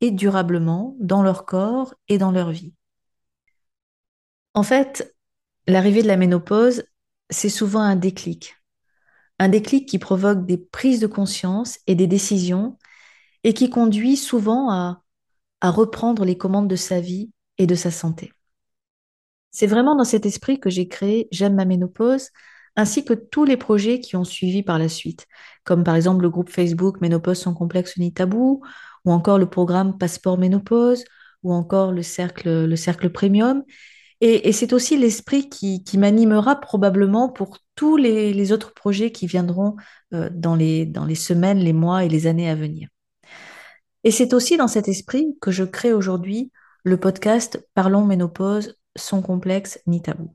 et 0.00 0.10
durablement 0.10 0.96
dans 0.98 1.22
leur 1.22 1.46
corps 1.46 1.94
et 2.08 2.18
dans 2.18 2.32
leur 2.32 2.50
vie. 2.50 2.74
En 4.54 4.62
fait, 4.62 5.14
l'arrivée 5.66 6.02
de 6.02 6.08
la 6.08 6.16
ménopause, 6.16 6.84
c'est 7.30 7.48
souvent 7.48 7.80
un 7.80 7.96
déclic. 7.96 8.56
Un 9.38 9.48
déclic 9.48 9.88
qui 9.88 9.98
provoque 9.98 10.46
des 10.46 10.58
prises 10.58 11.00
de 11.00 11.06
conscience 11.06 11.78
et 11.86 11.94
des 11.94 12.06
décisions 12.06 12.78
et 13.42 13.52
qui 13.52 13.68
conduit 13.68 14.16
souvent 14.16 14.70
à 14.70 15.70
reprendre 15.70 16.24
les 16.24 16.38
commandes 16.38 16.68
de 16.68 16.76
sa 16.76 17.00
vie 17.00 17.30
et 17.58 17.66
de 17.66 17.74
sa 17.74 17.90
santé. 17.90 18.32
C'est 19.50 19.66
vraiment 19.66 19.94
dans 19.96 20.04
cet 20.04 20.26
esprit 20.26 20.60
que 20.60 20.70
j'ai 20.70 20.88
créé 20.88 21.28
J'aime 21.30 21.54
ma 21.54 21.64
ménopause, 21.64 22.30
ainsi 22.76 23.04
que 23.04 23.14
tous 23.14 23.44
les 23.44 23.56
projets 23.56 24.00
qui 24.00 24.16
ont 24.16 24.24
suivi 24.24 24.62
par 24.62 24.78
la 24.78 24.88
suite, 24.88 25.26
comme 25.62 25.84
par 25.84 25.94
exemple 25.94 26.22
le 26.22 26.30
groupe 26.30 26.50
Facebook 26.50 27.00
Ménopause 27.00 27.38
sans 27.38 27.54
complexe 27.54 27.96
ni 27.96 28.12
tabou, 28.12 28.62
ou 29.04 29.12
encore 29.12 29.38
le 29.38 29.48
programme 29.48 29.96
Passeport 29.96 30.38
Ménopause, 30.38 31.04
ou 31.44 31.52
encore 31.52 31.92
le 31.92 32.02
cercle 32.02 33.10
Premium. 33.12 33.62
Et, 34.26 34.52
c'est 34.52 34.72
aussi 34.72 34.96
l'esprit 34.96 35.50
qui, 35.50 35.82
m'animera 35.98 36.58
probablement 36.58 37.28
pour 37.28 37.58
tous 37.74 37.98
les, 37.98 38.52
autres 38.52 38.72
projets 38.72 39.12
qui 39.12 39.26
viendront 39.26 39.76
euh, 40.14 40.30
dans, 40.32 40.54
les, 40.54 40.86
dans 40.86 41.04
les 41.04 41.14
semaines, 41.14 41.58
les 41.58 41.74
mois 41.74 42.04
et 42.04 42.08
les 42.08 42.26
années 42.26 42.48
à 42.48 42.54
venir. 42.54 42.88
Et 44.02 44.10
c'est 44.10 44.32
aussi 44.32 44.56
dans 44.56 44.66
cet 44.66 44.88
esprit 44.88 45.36
que 45.42 45.50
je 45.50 45.62
crée 45.62 45.92
aujourd'hui 45.92 46.52
le 46.84 46.98
podcast 46.98 47.68
Parlons 47.74 48.06
ménopause, 48.06 48.78
sans 48.96 49.20
complexe 49.20 49.78
ni 49.86 50.00
tabou. 50.00 50.34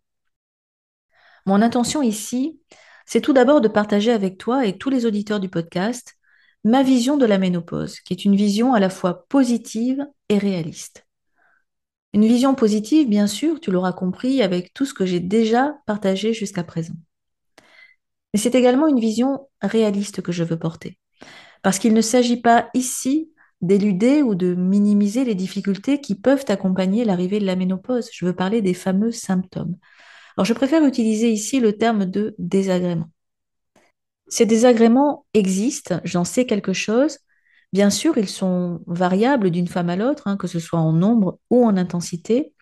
Mon 1.47 1.59
intention 1.59 2.03
ici, 2.03 2.59
c'est 3.07 3.21
tout 3.21 3.33
d'abord 3.33 3.59
de 3.59 3.67
partager 3.69 4.11
avec 4.11 4.37
toi 4.37 4.67
et 4.67 4.77
tous 4.77 4.91
les 4.91 5.07
auditeurs 5.07 5.39
du 5.39 5.49
podcast 5.49 6.15
ma 6.63 6.83
vision 6.83 7.17
de 7.17 7.25
la 7.25 7.39
ménopause, 7.39 8.01
qui 8.01 8.13
est 8.13 8.23
une 8.23 8.35
vision 8.35 8.75
à 8.75 8.79
la 8.79 8.91
fois 8.91 9.25
positive 9.29 10.05
et 10.27 10.37
réaliste. 10.37 11.08
Une 12.13 12.25
vision 12.25 12.55
positive, 12.55 13.07
bien 13.07 13.27
sûr, 13.27 13.59
tu 13.59 13.71
l'auras 13.71 13.93
compris, 13.93 14.41
avec 14.41 14.73
tout 14.73 14.85
ce 14.85 14.93
que 14.93 15.05
j'ai 15.05 15.19
déjà 15.19 15.75
partagé 15.85 16.33
jusqu'à 16.33 16.63
présent. 16.63 16.95
Mais 18.33 18.39
c'est 18.39 18.55
également 18.55 18.87
une 18.87 18.99
vision 18.99 19.47
réaliste 19.61 20.21
que 20.21 20.31
je 20.31 20.43
veux 20.43 20.57
porter. 20.57 20.97
Parce 21.61 21.79
qu'il 21.79 21.93
ne 21.93 22.01
s'agit 22.01 22.41
pas 22.41 22.69
ici 22.73 23.31
d'éluder 23.61 24.21
ou 24.21 24.35
de 24.35 24.55
minimiser 24.55 25.25
les 25.25 25.35
difficultés 25.35 25.99
qui 25.99 26.15
peuvent 26.15 26.45
accompagner 26.47 27.03
l'arrivée 27.03 27.39
de 27.39 27.45
la 27.45 27.55
ménopause. 27.55 28.09
Je 28.13 28.25
veux 28.25 28.35
parler 28.35 28.61
des 28.61 28.73
fameux 28.73 29.11
symptômes. 29.11 29.75
Alors 30.37 30.45
je 30.45 30.53
préfère 30.53 30.85
utiliser 30.85 31.29
ici 31.29 31.59
le 31.59 31.77
terme 31.77 32.05
de 32.05 32.35
désagrément. 32.37 33.09
Ces 34.27 34.45
désagréments 34.45 35.25
existent, 35.33 35.99
j'en 36.03 36.23
sais 36.23 36.45
quelque 36.45 36.71
chose. 36.71 37.17
Bien 37.71 37.89
sûr, 37.89 38.17
ils 38.17 38.29
sont 38.29 38.81
variables 38.87 39.51
d'une 39.51 39.67
femme 39.67 39.89
à 39.89 39.95
l'autre, 39.95 40.23
hein, 40.27 40.37
que 40.37 40.47
ce 40.47 40.59
soit 40.59 40.79
en 40.79 40.91
nombre 40.91 41.39
ou 41.49 41.65
en 41.65 41.77
intensité, 41.77 42.53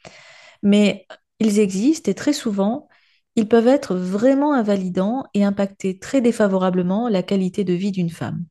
mais 0.64 1.08
Ils 1.42 1.60
existent 1.60 2.12
et 2.12 2.16
très 2.16 2.34
souvent, 2.34 2.88
ils 3.36 3.48
peuvent 3.50 3.68
être 3.68 3.96
vraiment 3.96 4.54
invalidants 4.54 5.26
et 5.34 5.44
impacter 5.46 6.00
très 6.00 6.22
défavorablement 6.22 7.10
la 7.10 7.24
qualité 7.24 7.64
de 7.66 7.74
vie 7.74 7.92
d'une 7.92 8.10
femme. 8.12 8.46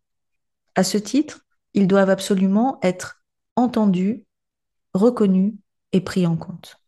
À 0.77 0.85
ce 0.85 0.99
titre, 0.99 1.41
ils 1.75 1.89
doivent 1.89 2.11
absolument 2.11 2.79
être 2.83 3.23
entendus, 3.57 4.25
reconnus 4.95 5.55
et 5.93 6.01
pris 6.03 6.27
en 6.27 6.37
compte. 6.37 6.79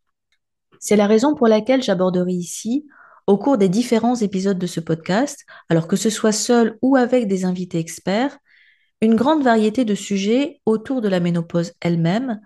C'est 0.79 0.95
la 0.95 1.07
raison 1.07 1.35
pour 1.35 1.47
laquelle 1.47 1.83
j'aborderai 1.83 2.31
ici, 2.33 2.87
au 3.27 3.37
cours 3.37 3.57
des 3.57 3.69
différents 3.69 4.15
épisodes 4.15 4.57
de 4.57 4.67
ce 4.67 4.79
podcast, 4.79 5.45
alors 5.69 5.87
que 5.87 5.95
ce 5.95 6.09
soit 6.09 6.31
seul 6.31 6.77
ou 6.81 6.95
avec 6.95 7.27
des 7.27 7.45
invités 7.45 7.79
experts, 7.79 8.37
une 9.01 9.15
grande 9.15 9.43
variété 9.43 9.85
de 9.85 9.95
sujets 9.95 10.61
autour 10.65 11.01
de 11.01 11.07
la 11.07 11.19
ménopause 11.19 11.73
elle-même, 11.81 12.41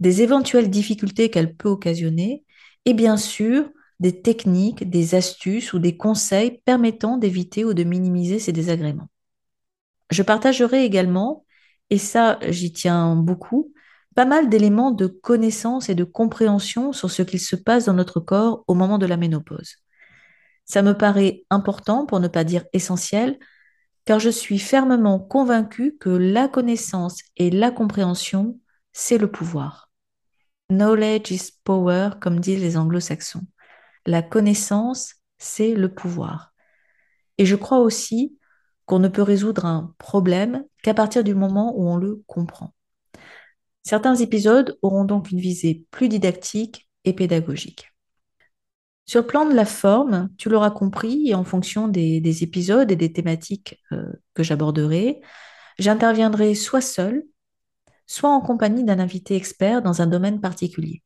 des 0.00 0.22
éventuelles 0.22 0.70
difficultés 0.70 1.30
qu'elle 1.30 1.54
peut 1.54 1.68
occasionner, 1.68 2.44
et 2.84 2.94
bien 2.94 3.16
sûr 3.16 3.68
des 4.00 4.22
techniques, 4.22 4.88
des 4.88 5.14
astuces 5.14 5.72
ou 5.72 5.78
des 5.78 5.96
conseils 5.96 6.62
permettant 6.64 7.16
d'éviter 7.16 7.64
ou 7.64 7.74
de 7.74 7.82
minimiser 7.82 8.38
ces 8.38 8.52
désagréments. 8.52 9.08
Je 10.10 10.22
partagerai 10.22 10.84
également, 10.84 11.44
et 11.90 11.98
ça 11.98 12.38
j'y 12.48 12.72
tiens 12.72 13.16
beaucoup, 13.16 13.72
pas 14.14 14.24
mal 14.24 14.48
d'éléments 14.48 14.92
de 14.92 15.06
connaissance 15.06 15.88
et 15.88 15.94
de 15.94 16.04
compréhension 16.04 16.92
sur 16.92 17.10
ce 17.10 17.22
qu'il 17.22 17.40
se 17.40 17.56
passe 17.56 17.86
dans 17.86 17.94
notre 17.94 18.20
corps 18.20 18.64
au 18.66 18.74
moment 18.74 18.98
de 18.98 19.06
la 19.06 19.16
ménopause. 19.16 19.76
Ça 20.64 20.82
me 20.82 20.96
paraît 20.96 21.44
important, 21.50 22.06
pour 22.06 22.20
ne 22.20 22.28
pas 22.28 22.44
dire 22.44 22.64
essentiel, 22.72 23.38
car 24.08 24.20
je 24.20 24.30
suis 24.30 24.58
fermement 24.58 25.18
convaincue 25.18 25.98
que 26.00 26.08
la 26.08 26.48
connaissance 26.48 27.18
et 27.36 27.50
la 27.50 27.70
compréhension, 27.70 28.58
c'est 28.90 29.18
le 29.18 29.30
pouvoir. 29.30 29.90
Knowledge 30.70 31.30
is 31.30 31.50
power, 31.62 32.12
comme 32.18 32.40
disent 32.40 32.62
les 32.62 32.78
anglo-saxons. 32.78 33.46
La 34.06 34.22
connaissance, 34.22 35.16
c'est 35.36 35.74
le 35.74 35.92
pouvoir. 35.92 36.54
Et 37.36 37.44
je 37.44 37.54
crois 37.54 37.80
aussi 37.80 38.34
qu'on 38.86 38.98
ne 38.98 39.08
peut 39.08 39.20
résoudre 39.20 39.66
un 39.66 39.94
problème 39.98 40.64
qu'à 40.82 40.94
partir 40.94 41.22
du 41.22 41.34
moment 41.34 41.74
où 41.76 41.86
on 41.86 41.98
le 41.98 42.22
comprend. 42.26 42.72
Certains 43.82 44.14
épisodes 44.14 44.78
auront 44.80 45.04
donc 45.04 45.30
une 45.30 45.40
visée 45.40 45.84
plus 45.90 46.08
didactique 46.08 46.88
et 47.04 47.12
pédagogique. 47.12 47.92
Sur 49.08 49.22
le 49.22 49.26
plan 49.26 49.48
de 49.48 49.54
la 49.54 49.64
forme, 49.64 50.28
tu 50.36 50.50
l'auras 50.50 50.70
compris, 50.70 51.30
et 51.30 51.34
en 51.34 51.42
fonction 51.42 51.88
des, 51.88 52.42
épisodes 52.42 52.92
et 52.92 52.96
des 52.96 53.10
thématiques 53.10 53.82
euh, 53.90 54.12
que 54.34 54.42
j'aborderai, 54.42 55.22
j'interviendrai 55.78 56.54
soit 56.54 56.82
seul, 56.82 57.24
soit 58.06 58.28
en 58.28 58.42
compagnie 58.42 58.84
d'un 58.84 58.98
invité 58.98 59.34
expert 59.34 59.80
dans 59.80 60.02
un 60.02 60.06
domaine 60.06 60.42
particulier. 60.42 61.02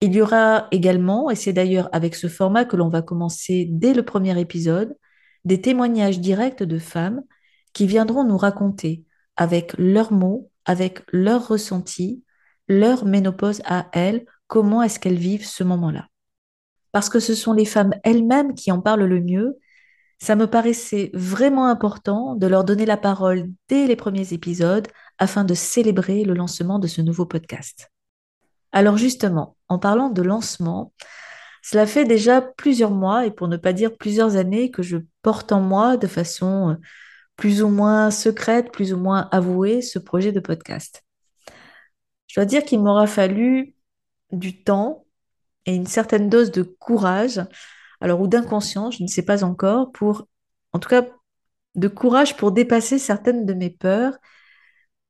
Il 0.00 0.14
y 0.14 0.22
aura 0.22 0.68
également, 0.70 1.28
et 1.28 1.34
c'est 1.34 1.52
d'ailleurs 1.52 1.90
avec 1.92 2.14
ce 2.14 2.28
format 2.28 2.64
que 2.64 2.76
l'on 2.76 2.88
va 2.88 3.02
commencer 3.02 3.66
dès 3.68 3.92
le 3.92 4.02
premier 4.02 4.40
épisode, 4.40 4.96
des 5.44 5.60
témoignages 5.60 6.18
directs 6.18 6.62
de 6.62 6.78
femmes 6.78 7.24
qui 7.74 7.86
viendront 7.86 8.24
nous 8.24 8.38
raconter 8.38 9.04
avec 9.36 9.74
leurs 9.76 10.12
mots, 10.12 10.50
avec 10.64 11.02
leurs 11.12 11.46
ressentis, 11.46 12.24
leur 12.68 13.04
ménopause 13.04 13.60
à 13.66 13.90
elles, 13.92 14.24
comment 14.46 14.82
est-ce 14.82 14.98
qu'elles 14.98 15.18
vivent 15.18 15.46
ce 15.46 15.62
moment-là. 15.62 16.08
Parce 16.98 17.10
que 17.10 17.20
ce 17.20 17.36
sont 17.36 17.52
les 17.52 17.64
femmes 17.64 17.94
elles-mêmes 18.02 18.54
qui 18.54 18.72
en 18.72 18.80
parlent 18.80 19.04
le 19.04 19.20
mieux, 19.20 19.60
ça 20.18 20.34
me 20.34 20.48
paraissait 20.48 21.12
vraiment 21.14 21.68
important 21.68 22.34
de 22.34 22.48
leur 22.48 22.64
donner 22.64 22.86
la 22.86 22.96
parole 22.96 23.48
dès 23.68 23.86
les 23.86 23.94
premiers 23.94 24.32
épisodes 24.32 24.88
afin 25.16 25.44
de 25.44 25.54
célébrer 25.54 26.24
le 26.24 26.34
lancement 26.34 26.80
de 26.80 26.88
ce 26.88 27.00
nouveau 27.00 27.24
podcast. 27.24 27.92
Alors 28.72 28.96
justement, 28.96 29.56
en 29.68 29.78
parlant 29.78 30.10
de 30.10 30.22
lancement, 30.22 30.92
cela 31.62 31.86
fait 31.86 32.04
déjà 32.04 32.42
plusieurs 32.42 32.90
mois, 32.90 33.26
et 33.26 33.30
pour 33.30 33.46
ne 33.46 33.56
pas 33.56 33.72
dire 33.72 33.96
plusieurs 33.96 34.34
années, 34.34 34.72
que 34.72 34.82
je 34.82 34.96
porte 35.22 35.52
en 35.52 35.60
moi 35.60 35.98
de 35.98 36.08
façon 36.08 36.70
euh, 36.70 36.74
plus 37.36 37.62
ou 37.62 37.68
moins 37.68 38.10
secrète, 38.10 38.72
plus 38.72 38.92
ou 38.92 38.96
moins 38.96 39.28
avouée, 39.30 39.82
ce 39.82 40.00
projet 40.00 40.32
de 40.32 40.40
podcast. 40.40 41.04
Je 42.26 42.40
dois 42.40 42.44
dire 42.44 42.64
qu'il 42.64 42.80
m'aura 42.80 43.06
fallu 43.06 43.76
du 44.32 44.64
temps 44.64 45.04
et 45.68 45.74
une 45.74 45.86
certaine 45.86 46.30
dose 46.30 46.50
de 46.50 46.62
courage, 46.62 47.42
alors 48.00 48.22
ou 48.22 48.26
d'inconscience, 48.26 48.96
je 48.96 49.02
ne 49.02 49.08
sais 49.08 49.22
pas 49.22 49.44
encore, 49.44 49.92
pour, 49.92 50.26
en 50.72 50.78
tout 50.78 50.88
cas, 50.88 51.04
de 51.74 51.88
courage 51.88 52.38
pour 52.38 52.52
dépasser 52.52 52.98
certaines 52.98 53.44
de 53.44 53.52
mes 53.52 53.68
peurs 53.68 54.16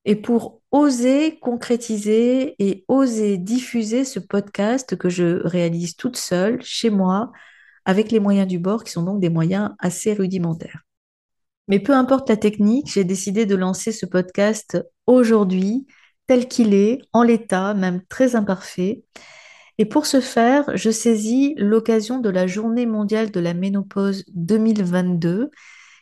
et 0.05 0.17
pour 0.17 0.61
oser 0.73 1.39
concrétiser 1.39 2.57
et 2.59 2.85
oser 2.89 3.39
diffuser 3.39 4.05
ce 4.05 4.19
podcast 4.19 4.97
que 4.97 5.09
je 5.09 5.47
réalise 5.47 5.95
toute 5.95 6.17
seule 6.17 6.61
chez 6.61 6.91
moi 6.91 7.31
avec 7.85 8.11
les 8.11 8.19
moyens 8.19 8.49
du 8.49 8.59
bord 8.59 8.83
qui 8.83 8.91
sont 8.91 9.05
donc 9.05 9.21
des 9.21 9.31
moyens 9.31 9.71
assez 9.79 10.13
rudimentaires. 10.13 10.81
Mais 11.69 11.79
peu 11.79 11.93
importe 11.93 12.29
la 12.29 12.37
technique, 12.37 12.91
j'ai 12.93 13.05
décidé 13.05 13.47
de 13.47 13.55
lancer 13.55 13.93
ce 13.93 14.07
podcast 14.07 14.85
aujourd'hui 15.07 15.87
tel 16.27 16.49
qu'il 16.49 16.75
est, 16.75 16.99
en 17.13 17.23
l'état, 17.23 17.75
même 17.75 18.03
très 18.09 18.35
imparfait. 18.35 19.05
Et 19.79 19.85
pour 19.85 20.07
ce 20.07 20.21
faire, 20.21 20.77
je 20.77 20.91
saisis 20.91 21.55
l'occasion 21.57 22.19
de 22.19 22.29
la 22.29 22.47
journée 22.47 22.87
mondiale 22.87 23.31
de 23.31 23.41
la 23.41 23.55
ménopause 23.55 24.25
2022 24.35 25.51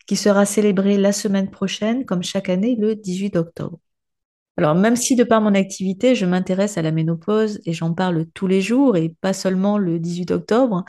qui 0.06 0.16
sera 0.16 0.46
célébrée 0.46 0.96
la 0.96 1.12
semaine 1.12 1.50
prochaine, 1.50 2.04
comme 2.04 2.22
chaque 2.22 2.48
année, 2.48 2.76
le 2.78 2.94
18 2.94 3.36
octobre. 3.36 3.78
Alors, 4.56 4.74
même 4.74 4.96
si 4.96 5.16
de 5.16 5.24
par 5.24 5.42
mon 5.42 5.54
activité, 5.54 6.14
je 6.14 6.24
m'intéresse 6.24 6.78
à 6.78 6.82
la 6.82 6.92
ménopause 6.92 7.60
et 7.66 7.74
j'en 7.74 7.92
parle 7.92 8.24
tous 8.32 8.46
les 8.46 8.62
jours 8.62 8.96
et 8.96 9.14
pas 9.20 9.34
seulement 9.34 9.76
le 9.76 9.98
18 9.98 10.30
octobre, 10.30 10.84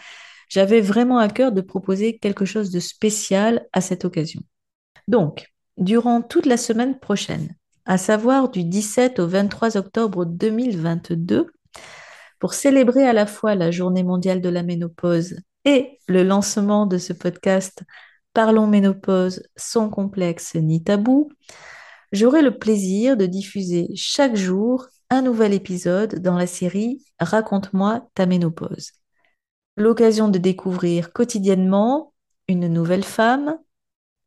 j'avais 0.47 0.80
vraiment 0.80 1.17
à 1.17 1.28
cœur 1.28 1.52
de 1.52 1.60
proposer 1.60 2.17
quelque 2.17 2.45
chose 2.45 2.69
de 2.69 2.80
spécial 2.80 3.67
à 3.73 3.82
cette 3.82 4.06
occasion. 4.06 4.41
Donc, 5.10 5.47
durant 5.78 6.21
toute 6.21 6.45
la 6.45 6.56
semaine 6.56 6.97
prochaine, 7.00 7.56
à 7.86 7.97
savoir 7.97 8.50
du 8.50 8.63
17 8.63 9.19
au 9.19 9.28
23 9.28 9.76
octobre 9.76 10.26
2022, 10.26 11.47
pour 12.39 12.54
célébrer 12.54 13.08
à 13.08 13.13
la 13.13 13.26
fois 13.26 13.56
la 13.56 13.71
journée 13.71 14.04
mondiale 14.04 14.41
de 14.41 14.50
la 14.50 14.63
ménopause 14.63 15.38
et 15.65 16.00
le 16.08 16.23
lancement 16.23 16.86
de 16.86 16.97
ce 16.97 17.13
podcast 17.13 17.84
Parlons 18.34 18.67
ménopause 18.67 19.41
sans 19.56 19.89
complexe 19.89 20.54
ni 20.54 20.84
tabou, 20.84 21.32
j'aurai 22.12 22.43
le 22.43 22.56
plaisir 22.60 23.17
de 23.17 23.26
diffuser 23.26 23.88
chaque 23.95 24.36
jour 24.36 24.86
un 25.10 25.23
nouvel 25.23 25.54
épisode 25.54 26.19
dans 26.19 26.38
la 26.38 26.45
série 26.45 27.04
Raconte-moi 27.19 28.08
ta 28.13 28.28
ménopause. 28.28 28.91
L'occasion 29.76 30.28
de 30.30 30.38
découvrir 30.38 31.13
quotidiennement 31.13 32.13
une 32.47 32.67
nouvelle 32.67 33.04
femme, 33.04 33.58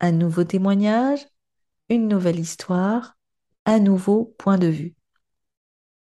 un 0.01 0.13
nouveau 0.13 0.43
témoignage, 0.43 1.27
une 1.89 2.09
nouvelle 2.09 2.41
histoire, 2.41 3.17
un 3.65 3.79
nouveau 3.79 4.35
point 4.39 4.59
de 4.59 4.67
vue. 4.67 4.97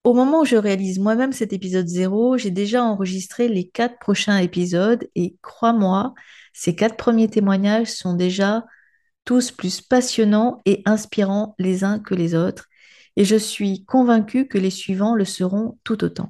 Au 0.05 0.13
moment 0.13 0.43
où 0.43 0.45
je 0.45 0.57
réalise 0.57 0.99
moi-même 0.99 1.33
cet 1.33 1.55
épisode 1.55 1.89
zéro, 1.89 2.37
j'ai 2.37 2.51
déjà 2.51 2.85
enregistré 2.85 3.49
les 3.49 3.67
quatre 3.67 3.99
prochains 3.99 4.37
épisodes 4.37 5.09
et 5.15 5.37
crois-moi, 5.41 6.13
ces 6.53 6.77
quatre 6.77 6.97
premiers 6.97 7.29
témoignages 7.29 7.91
sont 7.91 8.13
déjà 8.13 8.65
tous 9.25 9.51
plus 9.51 9.81
passionnants 9.81 10.61
et 10.67 10.83
inspirants 10.85 11.55
les 11.59 11.85
uns 11.85 11.99
que 11.99 12.15
les 12.15 12.35
autres, 12.35 12.69
et 13.17 13.25
je 13.25 13.37
suis 13.37 13.87
convaincue 13.87 14.47
que 14.47 14.59
les 14.59 14.69
suivants 14.69 15.15
le 15.15 15.25
seront 15.25 15.79
tout 15.85 16.05
autant. 16.05 16.29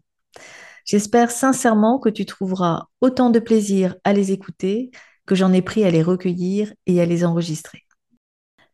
J'espère 0.85 1.33
sincèrement 1.33 1.99
que 1.99 2.11
tu 2.11 2.27
trouveras 2.27 2.87
autant 3.01 3.31
de 3.31 3.41
plaisir 3.41 3.97
à 4.05 4.13
les 4.13 4.31
écouter 4.31 4.93
que 5.27 5.35
j'en 5.35 5.53
ai 5.53 5.63
pris 5.63 5.85
à 5.85 5.91
les 5.91 6.03
recueillir 6.03 6.73
et 6.87 7.01
à 7.01 7.07
les 7.07 7.25
enregistrer. 7.25 7.81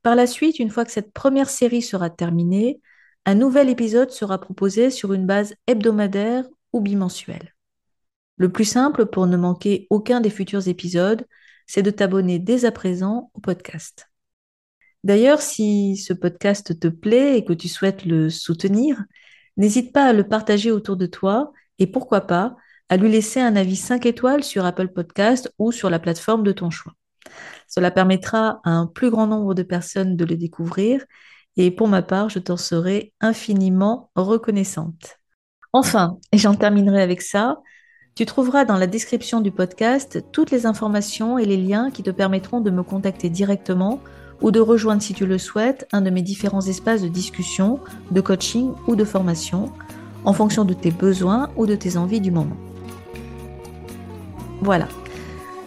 Par 0.03 0.15
la 0.15 0.27
suite, 0.27 0.59
une 0.59 0.71
fois 0.71 0.85
que 0.85 0.93
cette 0.93 1.15
première 1.15 1.49
série 1.49 1.83
sera 1.83 2.11
terminée, 2.11 2.81
un 3.27 3.35
nouvel 3.35 3.69
épisode 3.69 4.11
sera 4.11 4.41
proposé 4.41 4.91
sur 4.91 5.13
une 5.13 5.27
base 5.27 5.55
hebdomadaire 5.67 6.45
ou 6.73 6.81
bimensuelle. 6.81 7.55
Le 8.37 8.51
plus 8.51 8.65
simple 8.65 9.07
pour 9.07 9.27
ne 9.27 9.37
manquer 9.37 9.87
aucun 9.91 10.21
des 10.21 10.31
futurs 10.31 10.69
épisodes, 10.69 11.27
c'est 11.67 11.83
de 11.83 11.91
t'abonner 11.91 12.39
dès 12.39 12.65
à 12.65 12.73
présent 12.73 13.31
au 13.35 13.41
podcast. 13.41 14.11
D'ailleurs, 15.05 15.41
si 15.41 15.97
ce 15.97 16.13
podcast 16.13 16.79
te 16.79 16.89
plaît 16.89 17.39
et 17.39 17.45
que 17.45 17.53
tu 17.53 17.69
souhaites 17.69 18.05
le 18.05 18.29
soutenir, 18.29 19.03
n'hésite 19.57 19.93
pas 19.93 20.07
à 20.07 20.13
le 20.13 20.27
partager 20.27 20.71
autour 20.71 20.97
de 20.97 21.07
toi 21.07 21.53
et 21.79 21.87
pourquoi 21.87 22.23
pas 22.23 22.57
à 22.89 22.97
lui 22.97 23.11
laisser 23.11 23.41
un 23.41 23.57
avis 23.57 23.77
5 23.77 24.05
étoiles 24.05 24.43
sur 24.43 24.65
Apple 24.65 24.89
Podcast 24.89 25.53
ou 25.59 25.71
sur 25.71 25.91
la 25.91 25.99
plateforme 25.99 26.43
de 26.43 26.53
ton 26.53 26.71
choix. 26.71 26.95
Cela 27.69 27.91
permettra 27.91 28.61
à 28.65 28.71
un 28.71 28.87
plus 28.87 29.11
grand 29.11 29.27
nombre 29.27 29.55
de 29.55 29.63
personnes 29.63 30.17
de 30.17 30.25
le 30.25 30.37
découvrir 30.37 31.05
et 31.67 31.71
pour 31.71 31.89
ma 31.89 32.01
part, 32.01 32.31
je 32.31 32.39
t'en 32.39 32.57
serai 32.57 33.13
infiniment 33.21 34.11
reconnaissante. 34.15 35.19
Enfin, 35.75 36.17
et 36.33 36.39
j'en 36.39 36.55
terminerai 36.55 37.03
avec 37.03 37.21
ça, 37.21 37.59
tu 38.15 38.25
trouveras 38.25 38.65
dans 38.65 38.79
la 38.79 38.87
description 38.87 39.43
du 39.43 39.51
podcast 39.51 40.25
toutes 40.33 40.51
les 40.51 40.65
informations 40.65 41.39
et 41.39 41.45
les 41.45 41.59
liens 41.59 41.91
qui 41.91 42.03
te 42.03 42.11
permettront 42.11 42.63
de 42.63 42.71
me 42.71 42.83
contacter 42.83 43.29
directement 43.29 44.01
ou 44.41 44.51
de 44.51 44.59
rejoindre, 44.59 45.03
si 45.03 45.13
tu 45.13 45.27
le 45.27 45.37
souhaites, 45.37 45.87
un 45.93 46.01
de 46.01 46.09
mes 46.09 46.23
différents 46.23 46.63
espaces 46.63 47.03
de 47.03 47.09
discussion, 47.09 47.79
de 48.11 48.23
coaching 48.23 48.73
ou 48.87 48.97
de 48.97 49.05
formation, 49.05 49.71
en 50.25 50.33
fonction 50.33 50.65
de 50.65 50.73
tes 50.73 50.91
besoins 50.91 51.51
ou 51.57 51.67
de 51.67 51.75
tes 51.75 51.99
envies 51.99 52.23
du 52.23 52.31
moment. 52.31 52.57
Voilà, 54.63 54.89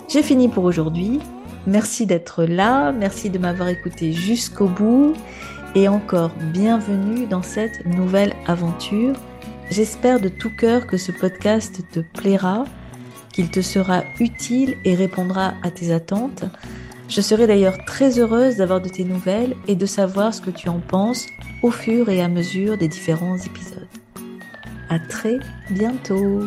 j'ai 0.10 0.23
fini 0.23 0.49
pour 0.49 0.63
aujourd'hui. 0.63 1.19
Merci 1.65 2.06
d'être 2.08 2.43
là, 2.43 2.91
merci 2.91 3.29
de 3.29 3.38
m'avoir 3.38 3.69
écouté 3.69 4.12
jusqu'au 4.12 4.67
bout 4.67 5.13
et 5.76 5.88
encore 5.88 6.32
bienvenue 6.54 7.26
dans 7.26 7.42
cette 7.42 7.86
nouvelle 7.86 8.34
aventure. 8.46 9.16
J'espère 9.72 10.20
de 10.20 10.30
tout 10.30 10.52
cœur 10.56 10.86
que 10.86 10.98
ce 10.98 11.12
podcast 11.12 11.82
te 11.92 12.00
plaira, 12.00 12.66
qu'il 13.34 13.50
te 13.50 13.62
sera 13.62 14.04
utile 14.20 14.78
et 14.86 14.94
répondra 14.94 15.54
à 15.64 15.72
tes 15.72 15.92
attentes. 15.92 16.44
Je 17.10 17.22
serai 17.22 17.48
d'ailleurs 17.48 17.78
très 17.86 18.20
heureuse 18.20 18.58
d'avoir 18.58 18.82
de 18.82 18.90
tes 18.90 19.04
nouvelles 19.04 19.56
et 19.68 19.76
de 19.76 19.86
savoir 19.86 20.34
ce 20.34 20.42
que 20.42 20.52
tu 20.52 20.70
en 20.70 20.80
penses 20.80 21.26
au 21.64 21.72
fur 21.72 22.10
et 22.10 22.22
à 22.22 22.28
mesure 22.28 22.78
des 22.78 22.88
différents 22.88 23.38
épisodes. 23.38 23.88
À 24.90 25.00
très 25.00 25.40
bientôt! 25.72 26.44